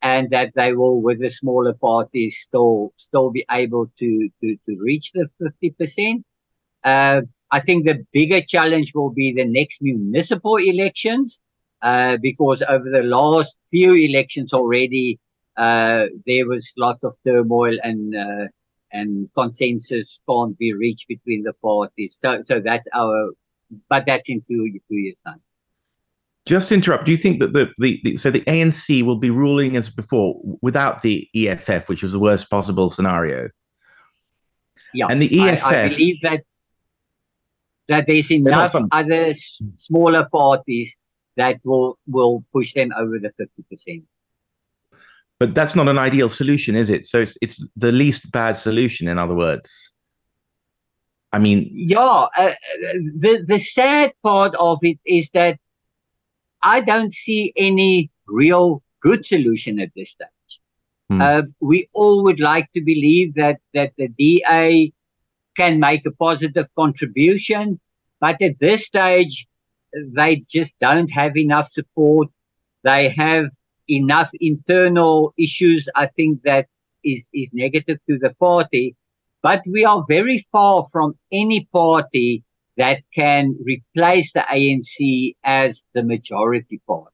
[0.05, 4.77] and that they will, with the smaller parties, still still be able to to to
[4.79, 6.27] reach the 50 percent.
[6.85, 11.41] Uh, I think the bigger challenge will be the next municipal elections,
[11.83, 15.19] uh, because over the last few elections already,
[15.57, 18.47] uh, there was lots of turmoil and uh,
[18.93, 22.19] and consensus can't be reached between the parties.
[22.23, 23.31] So, so that's our,
[23.89, 25.41] but that's in two, two years' time.
[26.47, 29.31] Just to interrupt, do you think that the, the, the, so the ANC will be
[29.31, 33.49] ruling as before without the EFF, which was the worst possible scenario?
[34.93, 35.65] Yeah, and the EFF.
[35.65, 36.43] I, I believe that
[37.89, 38.89] that there's enough some...
[38.93, 40.95] other s- smaller parties
[41.37, 44.05] that will will push them over the fifty percent
[45.39, 47.07] but that's not an ideal solution, is it?
[47.07, 49.93] So it's, it's the least bad solution, in other words.
[51.33, 52.27] I mean, yeah.
[52.39, 52.53] Uh,
[53.17, 55.59] the the sad part of it is that
[56.65, 60.61] I don't see any real good solution at this stage.
[61.11, 61.21] Hmm.
[61.21, 64.93] Uh, we all would like to believe that that the DA
[65.57, 67.79] can make a positive contribution,
[68.21, 69.47] but at this stage,
[69.93, 72.29] they just don't have enough support.
[72.83, 73.47] They have
[73.89, 76.67] enough internal issues, I think that
[77.05, 78.97] is, is negative to the party.
[79.43, 82.43] But we are very far from any party
[82.77, 87.11] that can replace the ANC as the majority party.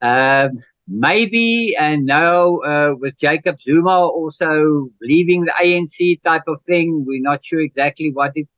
[0.00, 7.04] Um, maybe, and now uh, with Jacob Zuma also leaving the ANC type of thing,
[7.06, 8.48] we're not sure exactly what it.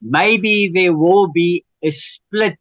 [0.00, 2.56] Maybe there will be a split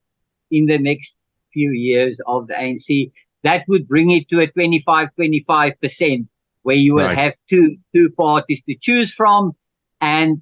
[0.52, 1.18] in the next
[1.54, 3.12] few years of the ANC
[3.44, 6.28] that would bring it to a 25 25%
[6.64, 7.18] where you will right.
[7.18, 9.54] have two two parties to choose from
[10.02, 10.42] and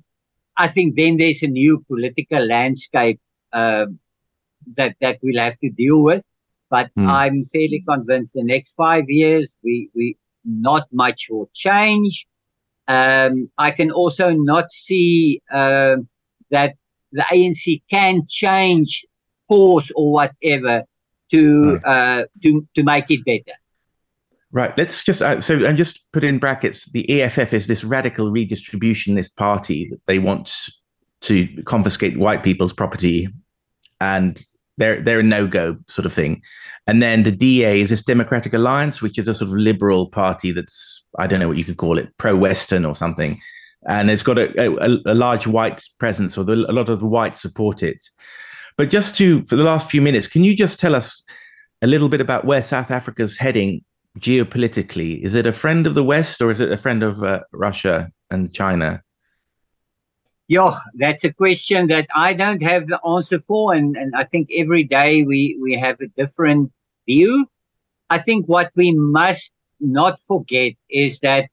[0.58, 3.20] i think then there's a new political landscape
[3.54, 3.86] uh,
[4.76, 6.24] that that we'll have to deal with
[6.70, 7.08] but mm.
[7.08, 12.28] i'm fairly convinced the next five years we we not much will change
[12.88, 15.96] um, i can also not see uh,
[16.52, 16.76] that
[17.12, 19.06] the anc can change
[19.48, 20.84] course or whatever
[21.32, 21.86] to right.
[21.86, 23.58] uh, to to make it better.
[24.56, 24.72] Right.
[24.78, 26.90] Let's just uh, so and just put in brackets.
[26.92, 30.70] The EFF is this radical redistributionist party that they want
[31.24, 33.28] to confiscate white people's property,
[34.00, 34.42] and
[34.78, 36.42] they're they're a no go sort of thing.
[36.88, 40.54] And then the DA is this Democratic Alliance, which is a sort of liberal party
[40.54, 43.38] that's I don't know what you could call it, pro Western or something,
[43.90, 47.08] and it's got a, a, a large white presence, or the, a lot of the
[47.08, 48.02] whites support it.
[48.78, 51.26] But just to, for the last few minutes, can you just tell us
[51.82, 53.84] a little bit about where South Africa's heading
[54.20, 55.22] geopolitically?
[55.22, 58.12] Is it a friend of the West or is it a friend of uh, Russia
[58.30, 59.02] and China?
[60.48, 63.74] Yeah, that's a question that I don't have the answer for.
[63.74, 66.72] And, and I think every day we, we have a different
[67.08, 67.48] view.
[68.10, 71.50] I think what we must not forget is that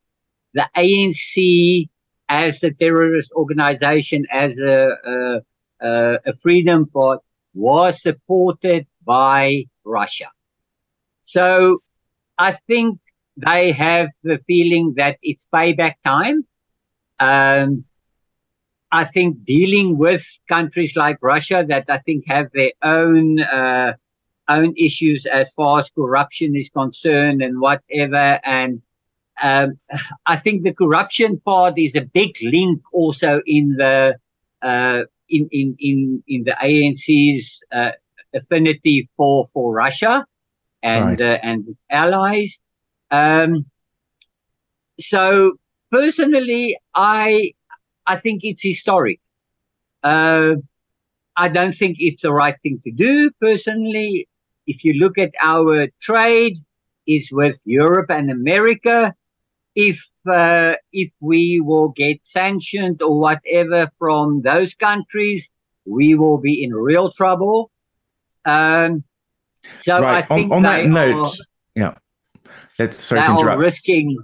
[0.52, 1.88] the ANC
[2.28, 5.40] as the terrorist organization, as a, a
[5.82, 7.20] a freedom port
[7.54, 10.30] was supported by Russia.
[11.22, 11.82] So
[12.42, 12.98] I think
[13.36, 16.44] they have the feeling that it's payback time.
[17.20, 17.84] Um,
[18.90, 23.92] I think dealing with countries like Russia that I think have their own uh,
[24.48, 28.40] own issues as far as corruption is concerned and whatever.
[28.42, 28.82] And
[29.40, 29.78] um,
[30.26, 34.16] I think the corruption part is a big link also in the
[34.62, 37.92] uh, in in in in the ANC's uh,
[38.34, 40.26] affinity for for Russia
[40.82, 41.20] and right.
[41.20, 42.60] uh, and allies.
[43.10, 43.66] Um,
[45.00, 45.54] so
[45.90, 47.52] personally, I
[48.06, 49.20] I think it's historic.
[50.02, 50.56] Uh,
[51.36, 53.30] I don't think it's the right thing to do.
[53.40, 54.28] Personally,
[54.66, 56.58] if you look at our trade,
[57.06, 59.14] is with Europe and America.
[59.74, 65.50] If uh, if we will get sanctioned or whatever from those countries,
[65.84, 67.70] we will be in real trouble.
[68.44, 69.04] Um,
[69.76, 70.18] so right.
[70.18, 71.32] I think on, on that note, are,
[71.74, 71.94] yeah.
[72.78, 74.18] Let's sorry they to are risking.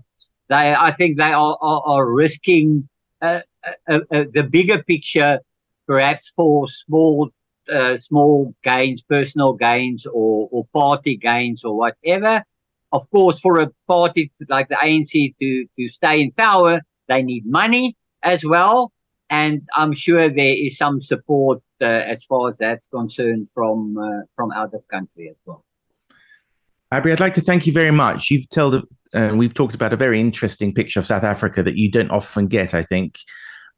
[0.49, 2.89] They, I think, they are are, are risking
[3.21, 3.41] uh,
[3.89, 5.41] uh, uh, the bigger picture,
[5.87, 7.31] perhaps for small
[7.73, 12.45] uh, small gains, personal gains, or or party gains, or whatever.
[12.93, 17.45] Of course, for a party like the ANC to to stay in power, they need
[17.47, 18.93] money as well,
[19.29, 24.23] and I'm sure there is some support uh, as far as that's concerned from uh,
[24.37, 25.65] from out of country as well.
[26.93, 28.31] Abrie, I'd like to thank you very much.
[28.31, 31.91] You've told, uh, we've talked about a very interesting picture of South Africa that you
[31.91, 32.73] don't often get.
[32.73, 33.19] I think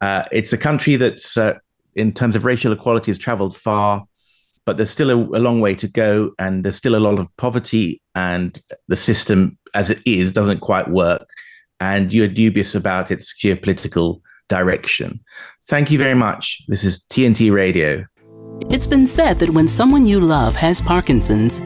[0.00, 1.54] uh, it's a country that's, uh,
[1.96, 4.04] in terms of racial equality, has travelled far,
[4.64, 7.26] but there's still a, a, long way to go, and there's still a lot of
[7.36, 11.28] poverty, and the system, as it is, doesn't quite work.
[11.80, 14.20] And you're dubious about its geopolitical
[14.50, 15.20] direction.
[15.68, 16.62] Thank you very much.
[16.68, 18.04] This is TNT Radio.
[18.68, 21.60] It's been said that when someone you love has Parkinson's,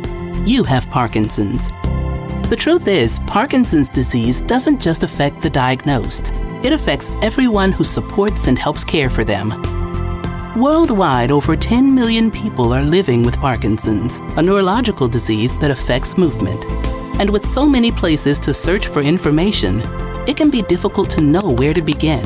[0.48, 1.70] you have Parkinson's.
[2.48, 6.30] The truth is, Parkinson's disease doesn't just affect the diagnosed,
[6.62, 9.50] it affects everyone who supports and helps care for them.
[10.56, 16.64] Worldwide, over 10 million people are living with Parkinson's, a neurological disease that affects movement.
[17.18, 19.80] And with so many places to search for information,
[20.28, 22.24] it can be difficult to know where to begin.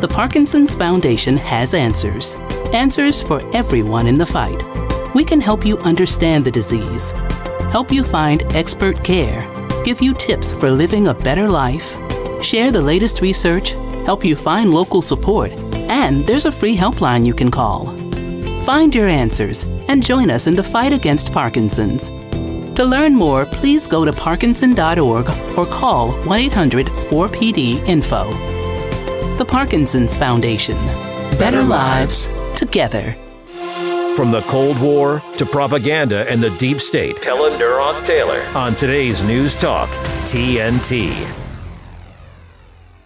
[0.00, 2.34] The Parkinson's Foundation has answers.
[2.72, 4.62] Answers for everyone in the fight.
[5.14, 7.10] We can help you understand the disease,
[7.70, 9.46] help you find expert care,
[9.84, 11.98] give you tips for living a better life,
[12.42, 13.72] share the latest research,
[14.06, 17.94] help you find local support, and there's a free helpline you can call.
[18.64, 22.08] Find your answers and join us in the fight against Parkinson's.
[22.76, 25.28] To learn more, please go to parkinson.org
[25.58, 28.49] or call 1 800 4PD Info.
[29.40, 30.76] The Parkinson's Foundation.
[31.38, 33.16] Better lives together.
[34.14, 39.22] From the Cold War to propaganda and the deep state, Pelle Neroth Taylor on today's
[39.22, 39.88] News Talk,
[40.24, 41.12] TNT.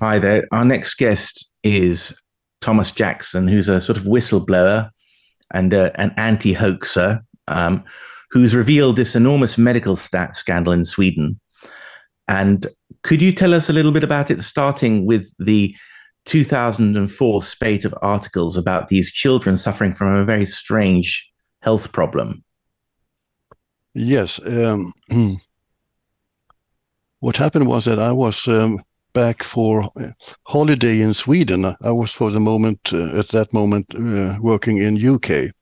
[0.01, 0.49] Hi there.
[0.51, 2.13] Our next guest is
[2.61, 4.91] Thomas Jackson, who's a sort of whistleblower
[5.53, 7.85] and uh, an anti hoaxer um,
[8.33, 11.39] who's revealed this enormous medical stat scandal in Sweden.
[12.27, 12.67] And
[13.05, 15.77] could you tell us a little bit about it, starting with the
[16.25, 22.45] 2004 spate of articles about these children suffering from a very strange health problem?
[23.95, 24.41] Yes.
[24.45, 24.93] Um,
[27.21, 28.83] what happened was that I was um,
[29.15, 29.91] back for
[30.47, 31.77] holiday in Sweden.
[31.81, 35.53] I was for the moment, uh, at that moment, uh, working in UK.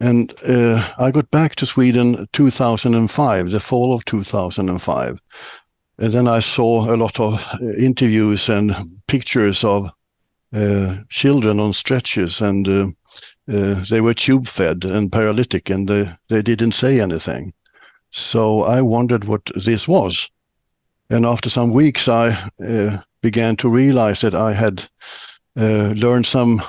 [0.00, 5.18] And uh, I got back to Sweden 2005, the fall of 2005.
[5.98, 9.90] And then I saw a lot of uh, interviews and pictures of
[10.54, 12.86] uh, children on stretchers, and uh,
[13.52, 17.52] uh, they were tube fed and paralytic, and they, they didn't say anything.
[18.10, 20.30] So I wondered what this was.
[21.10, 24.84] And after some weeks, I uh, began to realize that I had
[25.58, 26.62] uh, learned some.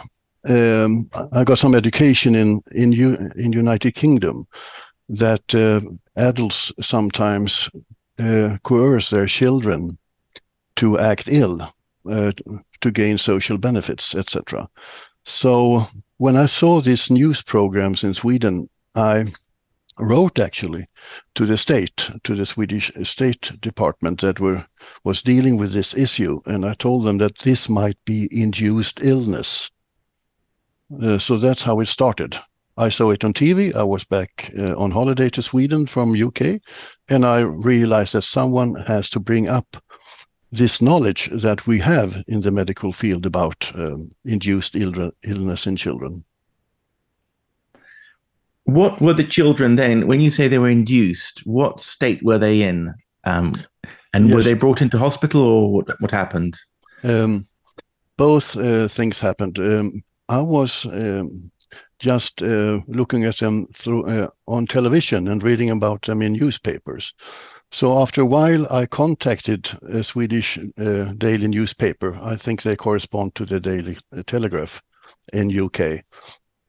[0.48, 4.48] Um, I got some education in in U, in United Kingdom
[5.10, 5.54] that
[6.16, 7.70] adults sometimes
[8.64, 9.98] coerce their children
[10.76, 11.62] to act ill,
[12.10, 12.32] uh,
[12.82, 14.70] to gain social benefits, etc.
[15.26, 19.34] So when I saw these news programs in Sweden, I
[19.98, 20.86] wrote actually
[21.36, 24.66] to the state, to the Swedish State Department that were
[25.04, 29.70] was dealing with this issue, and I told them that this might be induced illness.
[31.02, 32.40] Uh, so that's how it started.
[32.80, 33.76] I saw it on TV.
[33.76, 36.62] I was back uh, on holiday to Sweden from UK,
[37.10, 39.76] and I realized that someone has to bring up
[40.54, 45.76] this knowledge that we have in the medical field about um, induced Ill- illness in
[45.76, 46.24] children.
[48.64, 50.08] What were the children then?
[50.08, 52.94] When you say they were induced, what state were they in?
[53.26, 53.62] Um,
[54.14, 54.36] and yes.
[54.36, 56.58] were they brought into hospital, or what, what happened?
[57.04, 57.44] Um,
[58.16, 59.60] both uh, things happened.
[59.60, 61.52] Um, I was um,
[62.00, 67.14] just uh, looking at them through uh, on television and reading about them in newspapers.
[67.72, 72.18] So after a while, I contacted a Swedish uh, daily newspaper.
[72.22, 74.82] I think they correspond to the Daily Telegraph
[75.34, 76.04] in UK,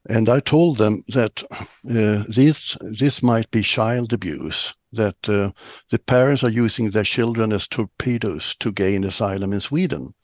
[0.08, 4.74] and I told them that uh, this this might be child abuse.
[4.92, 5.52] That uh,
[5.88, 10.14] the parents are using their children as torpedoes to gain asylum in Sweden.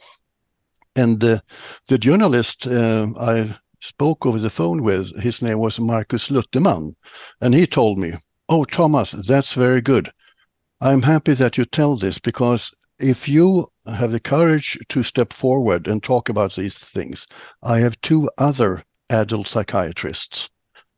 [0.95, 1.41] And uh,
[1.89, 6.95] the journalist I spoke over the phone with, his name was Markus Lutteman,
[7.41, 8.15] and he told me,
[8.49, 10.13] Oh, Thomas, that's very good.
[10.81, 15.89] I'm happy that you tell this because if you have the courage to step forward
[15.89, 17.27] and talk about these things,
[17.63, 20.49] I have two other adult psychiatrists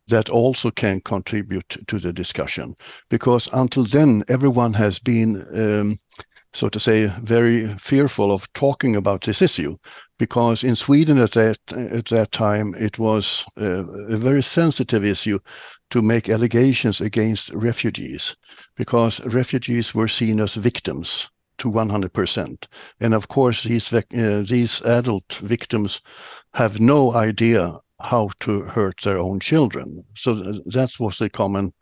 [0.08, 2.74] that also can contribute to the discussion
[3.10, 6.00] because until then everyone has been um,
[6.58, 9.76] so to say very fearful of talking about this issue
[10.18, 15.38] because in Sweden at that at that time it was uh, a very sensitive issue
[15.90, 18.36] to make allegations against refugees
[18.76, 21.28] because refugees were seen as victims
[21.58, 22.66] to 100%.
[23.00, 24.02] And of course, these, uh,
[24.48, 26.00] these adult victims
[26.54, 30.04] have no idea how to hurt their own children.
[30.14, 30.34] So
[30.66, 31.72] that was the common,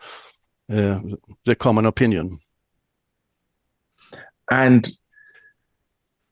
[0.72, 1.00] uh,
[1.44, 2.40] the common opinion.
[4.50, 4.90] And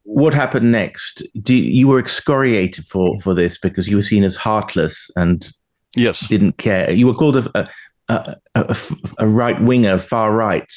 [0.04, 1.22] what happened next?
[1.42, 5.50] Do you were excoriated for for this because you were seen as heartless and
[5.96, 6.90] yes, didn't care.
[6.90, 7.68] You were called a a,
[8.08, 8.76] a, a,
[9.18, 10.72] a right winger, far right.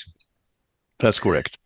[1.00, 1.58] That's correct.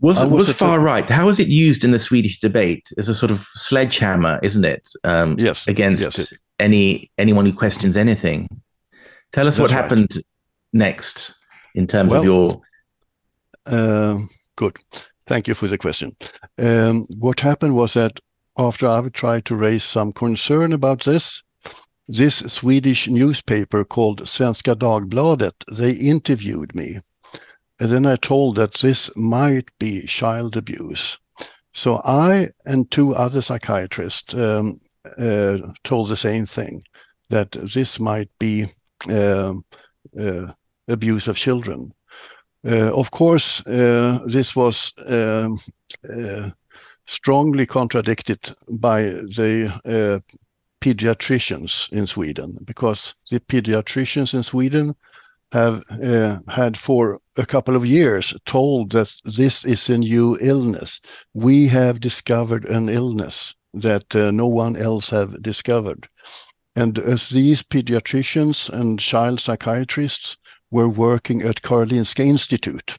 [0.00, 1.08] Was it was far right?
[1.08, 4.88] How is it used in the Swedish debate as a sort of sledgehammer, isn't it?
[5.04, 5.68] Um, yes.
[5.68, 6.32] Against yes.
[6.58, 8.48] any anyone who questions anything.
[9.30, 9.80] Tell us what right.
[9.80, 10.22] happened
[10.72, 11.34] next
[11.76, 12.60] in terms Well, of your.
[13.64, 14.18] Uh,
[14.56, 14.76] good.
[15.26, 16.16] Thank you for the question.
[16.58, 18.18] Um, what happened was that
[18.58, 21.42] after I tried to raise some concern about this,
[22.08, 27.00] this Swedish newspaper called Svenska Dagbladet, they interviewed me.
[27.80, 31.18] And then I told that this might be child abuse.
[31.72, 34.80] So I and two other psychiatrists um,
[35.18, 36.82] uh, told the same thing,
[37.30, 38.66] that this might be
[39.08, 39.64] um,
[40.20, 40.52] uh,
[40.88, 41.92] abuse of children.
[42.64, 45.58] Uh, of course, uh, this was um,
[46.08, 46.50] uh,
[47.06, 50.22] strongly contradicted by the
[50.80, 54.94] pediatricians in Sweden, because the pediatricians in Sweden
[55.52, 61.00] have uh, had for a couple of years told that this is a new illness.
[61.34, 66.08] We have discovered an illness that uh, no one else have discovered.
[66.74, 70.38] And as these pediatricians and child psychiatrists
[70.72, 72.98] were working at Karolinska Institute,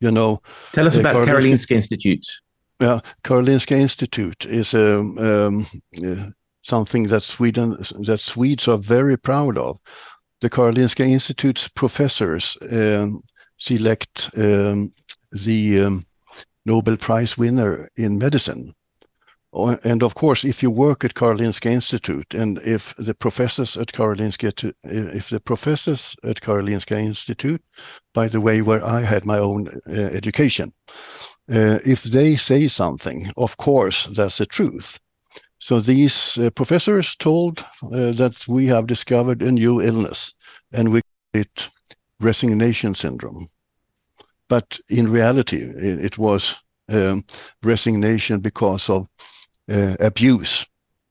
[0.00, 0.40] you know.
[0.72, 2.24] Tell us uh, about Karolinska Institute.
[2.80, 5.66] Yeah, Karolinska Institute is a um,
[6.02, 6.30] uh,
[6.62, 9.78] something that Sweden that Swedes are very proud of.
[10.40, 13.22] The Karolinska Institute's professors um,
[13.58, 14.92] select um,
[15.32, 16.06] the um,
[16.64, 18.74] Nobel Prize winner in medicine.
[19.54, 23.92] O- And of course, if you work at Karolinska Institute, and if the professors at
[23.92, 27.62] Karolinska, if the professors at Karolinska Institute,
[28.14, 30.72] by the way, where I had my own uh, education,
[31.52, 34.98] uh, if they say something, of course, that's the truth.
[35.58, 40.34] So these uh, professors told uh, that we have discovered a new illness,
[40.72, 41.70] and we call it
[42.20, 43.48] resignation syndrome.
[44.48, 46.54] But in reality, it, it was
[46.88, 47.24] um,
[47.62, 49.06] resignation because of
[49.70, 50.66] uh, abuse,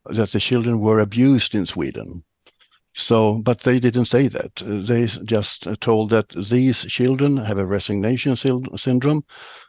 [0.05, 2.23] that the children were abused in Sweden.
[2.93, 4.55] So, but they didn't say that.
[4.65, 9.23] They just uh, told that these children have a resignation syndrome,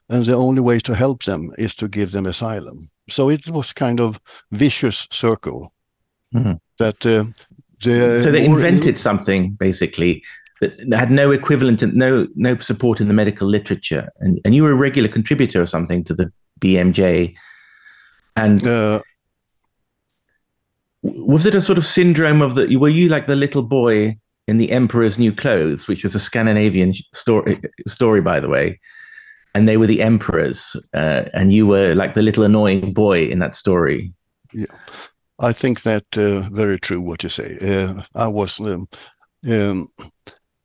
[0.08, 2.90] and the only way to help them is to give them asylum.
[3.08, 4.20] So it was kind of
[4.50, 5.72] vicious circle
[6.34, 6.58] Mhm.
[6.78, 7.24] that uh,
[7.82, 10.22] the so they invented something basically
[10.60, 14.62] that had no equivalent and no no support in the medical literature and, and you
[14.62, 17.34] were a regular contributor or something to the bmj
[18.36, 19.00] and uh,
[21.02, 24.16] was it a sort of syndrome of the were you like the little boy
[24.48, 28.78] in the emperor's new clothes which was a scandinavian story story by the way
[29.54, 33.38] and they were the emperors uh, and you were like the little annoying boy in
[33.38, 34.12] that story
[34.52, 34.66] Yeah,
[35.38, 37.58] I think that uh, very true what you say.
[37.58, 38.88] Uh, I was, um,
[39.48, 39.88] um,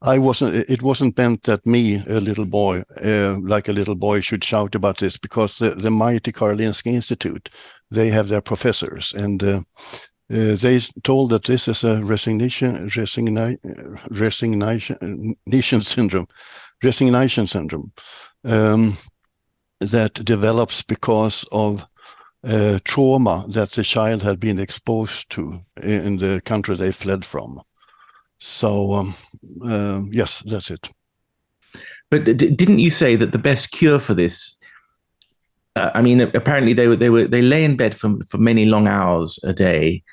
[0.01, 0.69] I wasn't.
[0.69, 4.75] It wasn't meant that me, a little boy, uh, like a little boy, should shout
[4.75, 7.49] about this because the, the mighty Karolinska Institute,
[7.89, 9.43] they have their professors and.
[9.43, 9.61] Uh,
[10.29, 13.57] uh, they told that this is a resignation, resigni-
[14.09, 16.27] resignation syndrome,
[16.83, 17.93] resignation syndrome
[18.43, 18.97] um,
[19.79, 21.85] that develops because of
[22.43, 27.61] uh, trauma that the child had been exposed to in the country they fled from.
[28.39, 29.15] So um,
[29.63, 30.89] um, yes, that's it.
[32.09, 34.55] But d- didn't you say that the best cure for this?
[35.75, 38.65] Uh, I mean, apparently they were they were they lay in bed for for many
[38.65, 40.03] long hours a day,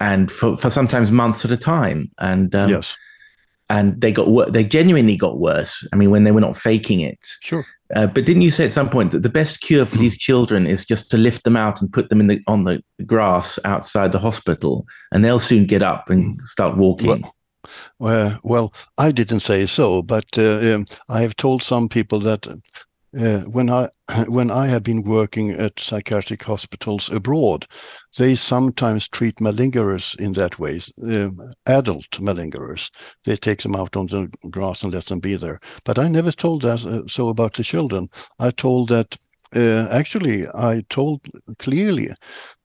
[0.00, 2.10] and for, for sometimes months at a time.
[2.18, 2.96] And um, yes,
[3.68, 5.86] and they got wor- they genuinely got worse.
[5.92, 7.18] I mean, when they were not faking it.
[7.40, 7.64] sure.
[7.96, 10.64] Uh, but didn't you say at some point that the best cure for these children
[10.64, 14.12] is just to lift them out and put them in the on the grass outside
[14.12, 17.22] the hospital, and they'll soon get up and start walking.
[18.00, 22.46] Uh, well, I didn't say so, but uh, um, I have told some people that
[23.18, 23.88] uh, when I
[24.28, 27.66] when I have been working at psychiatric hospitals abroad,
[28.16, 30.80] they sometimes treat malingerers in that way.
[31.02, 31.30] Uh,
[31.66, 32.90] adult malingerers,
[33.24, 35.60] they take them out on the grass and let them be there.
[35.84, 38.08] But I never told that uh, so about the children.
[38.38, 39.16] I told that
[39.54, 41.20] uh, actually, I told
[41.58, 42.10] clearly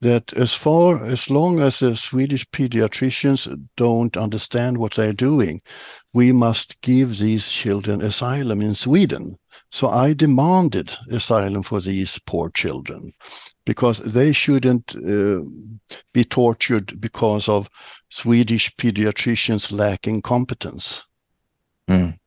[0.02, 5.62] that as far as long as the Swedish pediatricians don't understand what they're doing,
[6.14, 9.38] we must give these children asylum in Sweden.
[9.72, 13.12] So I demanded asylum for these poor children
[13.66, 15.42] because they shouldn't uh,
[16.14, 17.70] be tortured because of
[18.10, 21.04] Swedish pediatricians lacking competence.
[21.90, 22.18] Mm.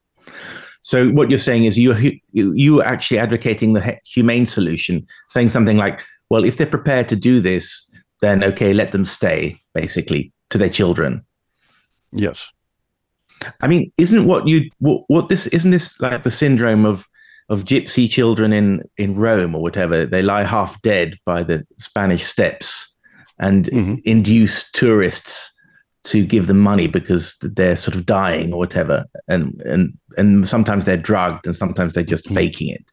[0.89, 1.95] So what you're saying is you
[2.33, 7.41] you actually advocating the humane solution, saying something like, well, if they're prepared to do
[7.41, 7.87] this,
[8.23, 11.27] then okay, let them stay, basically, to their children.
[12.11, 12.49] Yes.
[13.61, 17.07] I mean, isn't what you what, what this isn't this like the syndrome of
[17.51, 20.07] of gypsy children in in Rome or whatever?
[20.07, 22.97] They lie half dead by the Spanish steps
[23.39, 23.97] and mm-hmm.
[24.07, 25.53] induce tourists
[26.09, 29.05] to give them money because they're sort of dying or whatever.
[29.29, 32.35] And and and sometimes they're drugged and sometimes they're just mm.
[32.35, 32.93] faking it.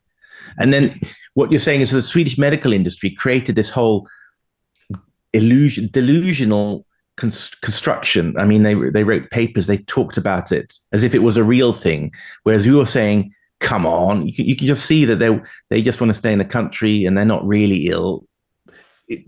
[0.60, 0.94] And then
[1.34, 4.08] what you're saying is the swedish medical industry created this whole
[5.34, 6.86] illusion delusional
[7.18, 8.36] construction.
[8.38, 11.44] I mean they they wrote papers they talked about it as if it was a
[11.44, 12.12] real thing.
[12.44, 15.82] Whereas you were saying come on you can, you can just see that they they
[15.82, 18.26] just want to stay in the country and they're not really ill.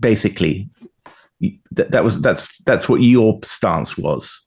[0.00, 0.68] Basically
[1.72, 4.46] that, that was that's that's what your stance was,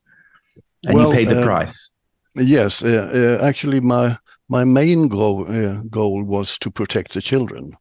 [0.88, 1.90] and well, you paid the uh, price.
[2.36, 4.18] Yes, uh, uh, actually, my
[4.50, 7.74] my main goal uh, goal was to protect the children,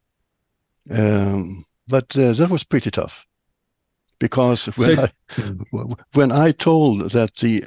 [0.91, 3.27] um, but uh, that was pretty tough
[4.19, 5.43] because when so, I
[6.13, 7.65] when I told that the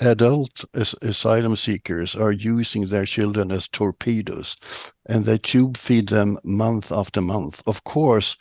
[0.00, 4.56] adult as asylum seekers are using their children as torpedoes
[5.08, 7.62] and they tube feed them month after month.
[7.66, 8.36] Of course,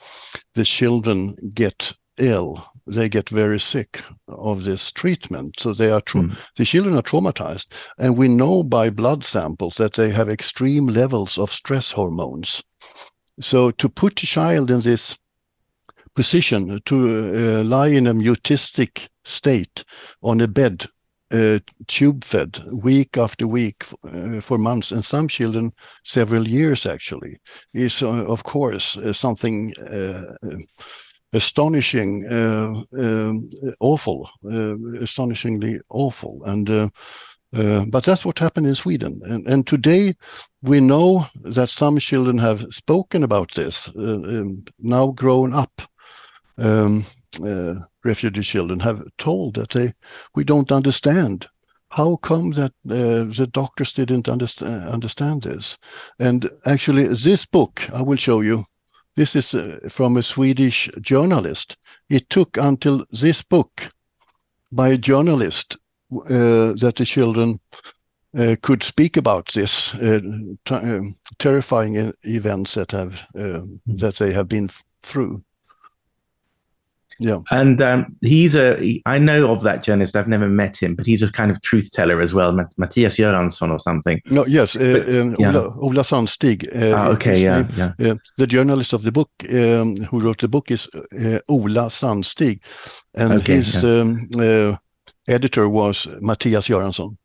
[0.54, 6.22] the children get ill they get very sick of this treatment so they are tra-
[6.22, 6.38] mm.
[6.56, 11.38] the children are traumatized and we know by blood samples that they have extreme levels
[11.38, 12.64] of stress hormones
[13.40, 15.18] so to put a child in this
[16.16, 19.84] position to uh, lie in a mutistic state
[20.24, 20.86] on a bed
[21.32, 25.74] uh, tube fed week after week uh, for months and some children
[26.06, 27.38] several years actually
[27.74, 30.24] is uh, of course uh, something uh,
[31.34, 33.34] astonishing, uh, uh,
[33.80, 36.42] awful, uh, astonishingly awful.
[36.46, 36.90] And uh,
[37.56, 39.22] uh, but that's what happened in Sweden.
[39.26, 40.16] And, and today
[40.62, 45.82] we know that some children have spoken about this, um, now grown up.
[46.58, 47.06] Um,
[48.04, 49.94] refugee children have told that they
[50.36, 51.48] we don't understand
[51.90, 55.78] how come that uh, the doctors didn't understand understand this
[56.20, 58.66] and actually this book i will show you
[59.18, 61.76] this is uh, from a Swedish journalist.
[62.10, 63.90] It took until this book
[64.72, 65.76] by a journalist
[66.14, 67.60] uh, that the children
[68.38, 70.20] uh, could speak about this uh,
[70.70, 73.80] um, terrifying events that have mm.
[73.88, 74.70] that they have been
[75.02, 75.44] through.
[77.20, 77.40] Yeah.
[77.52, 80.16] And um, he's a, he, I know of that journalist.
[80.16, 83.72] I've never met him, but he's a kind of truth teller as well, Mattias Göransson
[83.72, 84.22] or something.
[84.26, 85.50] No, yes, uh, but, um, yeah.
[85.50, 86.68] Ola, Ola Sandstig.
[86.76, 88.12] Uh, ah, okay, yeah, yeah.
[88.12, 92.60] Uh, the journalist of the book um, who wrote the book is uh, Ola Sandstig.
[93.16, 94.02] And okay, his yeah.
[94.02, 94.76] um, uh,
[95.28, 97.18] editor was Mattias Göransson.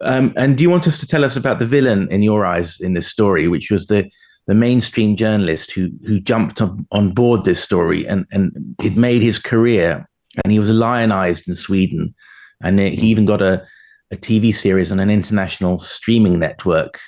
[0.00, 2.78] Um, and do you want us to tell us about the villain in your eyes
[2.78, 4.08] in this story, which was the
[4.48, 9.22] the mainstream journalist who who jumped on, on board this story and and it made
[9.22, 10.08] his career
[10.42, 12.14] and he was lionized in Sweden.
[12.60, 13.64] And he even got a
[14.10, 16.98] a TV series on an international streaming network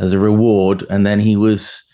[0.00, 0.84] as a reward.
[0.88, 1.84] And then he was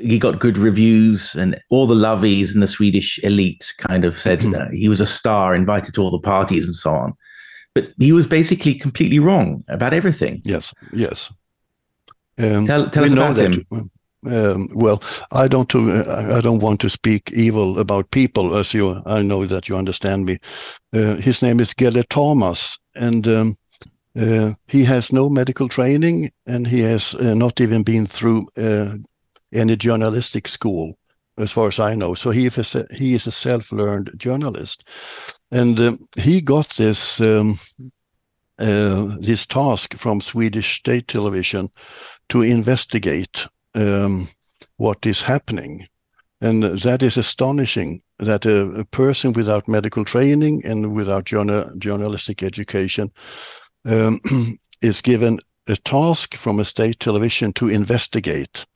[0.00, 4.40] he got good reviews and all the lovies and the Swedish elite kind of said
[4.40, 4.54] mm.
[4.54, 7.14] uh, he was a star invited to all the parties and so on.
[7.74, 10.42] But he was basically completely wrong about everything.
[10.44, 11.32] Yes yes
[12.38, 13.64] um, tell tell us about him.
[14.26, 15.74] Um, well, I don't.
[15.74, 19.02] Uh, I don't want to speak evil about people, as you.
[19.04, 20.38] I know that you understand me.
[20.92, 23.56] Uh, his name is Gellert Tamas, and um,
[24.18, 28.96] uh, he has no medical training, and he has uh, not even been through uh,
[29.52, 30.96] any journalistic school,
[31.36, 32.14] as far as I know.
[32.14, 34.84] So he is a, he is a self-learned journalist,
[35.50, 37.58] and um, he got this um,
[38.58, 41.68] uh, this task from Swedish state television
[42.28, 44.28] to investigate um,
[44.76, 45.86] what is happening.
[46.40, 52.42] And that is astonishing that a, a, person without medical training and without journal, journalistic
[52.42, 53.10] education
[53.86, 54.20] um,
[54.82, 58.66] is given a task from a state television to investigate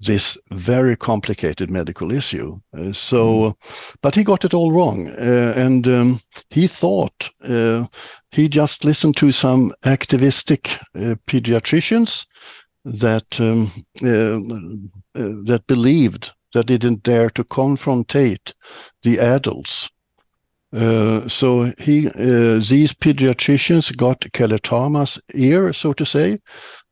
[0.00, 2.60] this very complicated medical issue.
[2.76, 3.56] Uh, so,
[4.02, 7.86] but he got it all wrong, uh, and um, he thought uh,
[8.30, 12.26] he just listened to some activistic uh, pediatricians
[12.84, 13.70] that um,
[14.02, 14.36] uh,
[15.18, 18.52] uh, that believed that they didn't dare to confrontate
[19.02, 19.90] the adults.
[20.72, 26.38] so he, these pediatricians got Gellert Tamas' ear, so to say,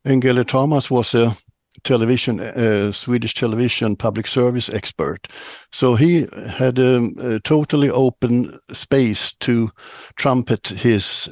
[0.05, 1.37] and Gellert Tamas was a
[1.85, 5.29] television, uh, Swedish television public service expert.
[5.73, 9.71] So he had a, a totally open space to
[10.17, 11.29] trumpet his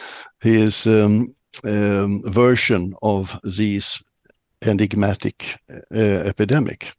[0.40, 1.34] his um,
[1.64, 4.02] um, version of this
[4.62, 6.92] enigmatic uh, epidemic.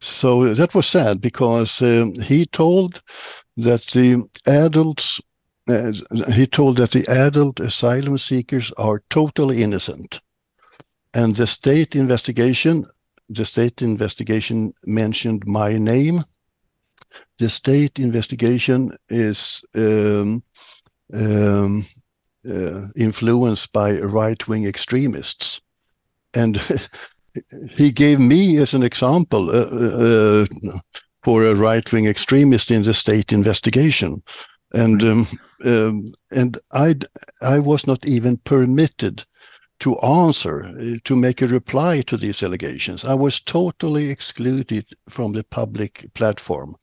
[0.00, 3.02] So that was sad because um, he told
[3.56, 5.20] that the adults,
[5.68, 5.92] uh,
[6.32, 10.20] he told that the adult asylum seekers are totally innocent
[11.14, 12.84] and the state investigation,
[13.28, 16.24] the state investigation mentioned my name.
[17.38, 20.42] The state investigation is um,
[21.14, 21.86] um,
[22.96, 25.60] influenced by right-wing extremists,
[26.34, 26.60] and
[27.70, 30.46] he gave me as an example uh, uh,
[31.22, 34.22] for a right-wing extremist in the state investigation,
[34.72, 35.26] and um,
[35.64, 36.96] um and I
[37.40, 39.24] I was not even permitted
[39.80, 43.04] to answer, uh, to make a reply to these allegations.
[43.04, 46.76] I was totally excluded from the public platform.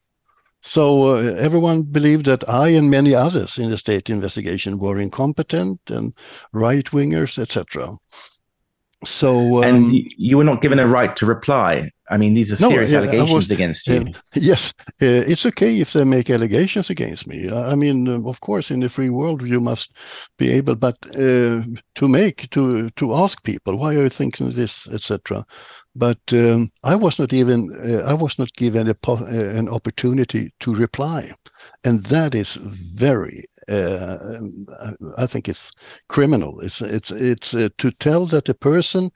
[0.68, 5.80] So uh, everyone believed that I and many others in the state investigation were incompetent
[5.91, 6.16] and
[6.53, 7.99] right wingers, etc.
[9.04, 11.91] So um, and you were not given a right to reply.
[12.10, 14.02] I mean, these are serious no, allegations was, against you.
[14.02, 17.52] Uh, yes, uh, it's okay if they make allegations against me.
[17.52, 19.91] I mean, uh, of course, in the free world, you must
[20.38, 21.62] be able, but uh,
[21.96, 25.46] to make to to ask people why are you thinking this, etc.
[25.96, 30.54] But um, I was not even uh, I was not given a, uh, an opportunity
[30.60, 31.34] to reply,
[31.84, 34.39] and that is very uh,
[35.18, 35.72] I think it's
[36.07, 36.59] criminal.
[36.61, 39.11] It's it's it's uh, to tell that a person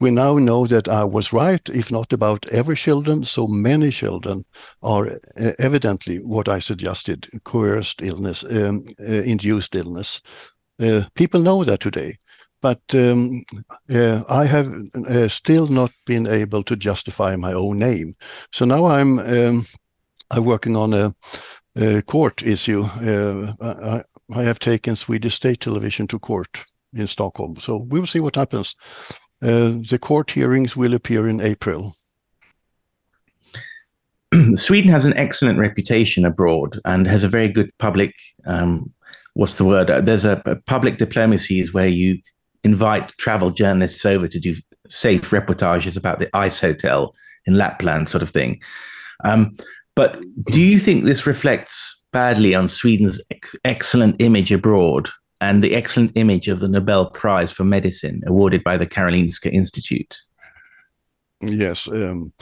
[0.00, 4.44] we now know that I was right, if not about every children, so many children
[4.82, 5.08] are
[5.40, 10.20] uh, evidently what I suggested, coerced illness, um, uh, induced illness.
[10.78, 12.18] Uh, people know that today,
[12.60, 13.44] but um,
[13.90, 14.70] uh, I have
[15.08, 18.16] uh, still not been able to justify my own name.
[18.52, 19.66] So now I'm um,
[20.30, 21.14] I'm working on a, a
[22.06, 22.82] court issue.
[22.82, 24.02] Uh, I,
[24.34, 26.64] I have taken Swedish state television to court
[26.94, 28.74] in Stockholm, so we will see what happens.
[29.42, 31.94] Uh, the court hearings will appear in April.
[34.54, 38.14] Sweden has an excellent reputation abroad and has a very good public.
[38.46, 38.92] Um,
[39.34, 39.88] what's the word?
[40.06, 42.18] There's a, a public diplomacies where you
[42.64, 44.54] invite travel journalists over to do
[44.88, 47.14] safe reportages about the ice hotel
[47.46, 48.60] in Lapland, sort of thing.
[49.24, 49.56] Um,
[49.96, 55.74] but do you think this reflects badly on Sweden's ex- excellent image abroad and the
[55.74, 60.16] excellent image of the Nobel Prize for Medicine awarded by the Karolinska Institute.
[61.42, 61.88] Yes.
[61.88, 62.32] Um,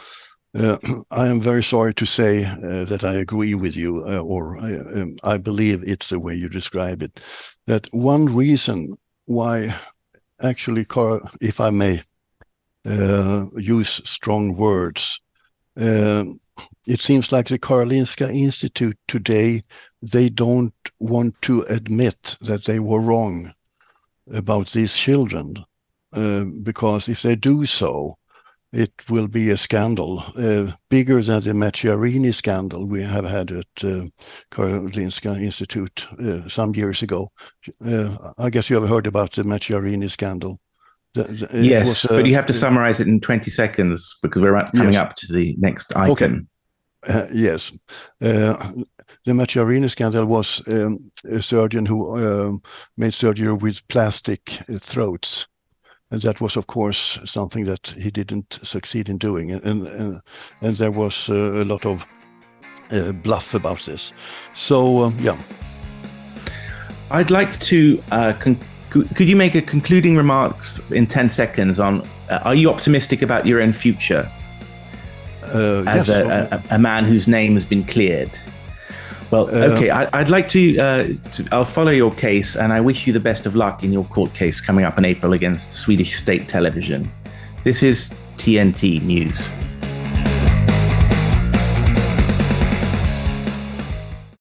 [0.56, 0.78] uh,
[1.10, 4.76] I am very sorry to say uh, that I agree with you, uh, or I,
[4.76, 7.20] um, I, believe it's the way you describe it.
[7.66, 8.96] That one reason
[9.26, 9.76] why,
[10.40, 10.86] actually,
[11.40, 12.02] if I may
[12.88, 15.20] uh, use strong words,
[15.76, 16.38] um,
[16.86, 19.62] it seems like the Karolinska Institute today
[20.02, 23.54] they don't want to admit that they were wrong
[24.32, 25.64] about these children,
[26.12, 28.18] uh, because if they do so,
[28.72, 33.66] it will be a scandal uh, bigger than the Macchiarini scandal we have had at
[33.84, 34.06] uh,
[34.50, 37.30] Karolinska Institute uh, some years ago.
[37.86, 40.58] Uh, I guess you have heard about the Macchiarini scandal.
[41.52, 45.02] Yes, but you have to summarize it in 20 seconds because we're coming yes.
[45.02, 46.12] up to the next item.
[46.12, 46.40] Okay.
[47.06, 47.72] Uh, yes.
[48.20, 48.72] Uh,
[49.24, 52.62] the Macchiarini scandal was um, a surgeon who um,
[52.96, 55.46] made surgery with plastic throats.
[56.10, 59.50] And that was, of course, something that he didn't succeed in doing.
[59.50, 60.20] And, and,
[60.60, 62.06] and there was uh, a lot of
[62.90, 64.12] uh, bluff about this.
[64.54, 65.36] So, um, yeah.
[67.10, 68.02] I'd like to.
[68.10, 68.58] Uh, con-
[69.02, 73.46] could you make a concluding remarks in 10 seconds on uh, are you optimistic about
[73.46, 74.30] your own future
[75.46, 78.30] uh, as yes, a, a, a, man whose name has been cleared?
[79.30, 79.90] Well, uh, okay.
[79.90, 83.20] I, would like to, uh, to, I'll follow your case, and I wish you the
[83.20, 87.10] best of luck in your court case coming up in April against Swedish state television.
[87.64, 89.48] This is TNT News.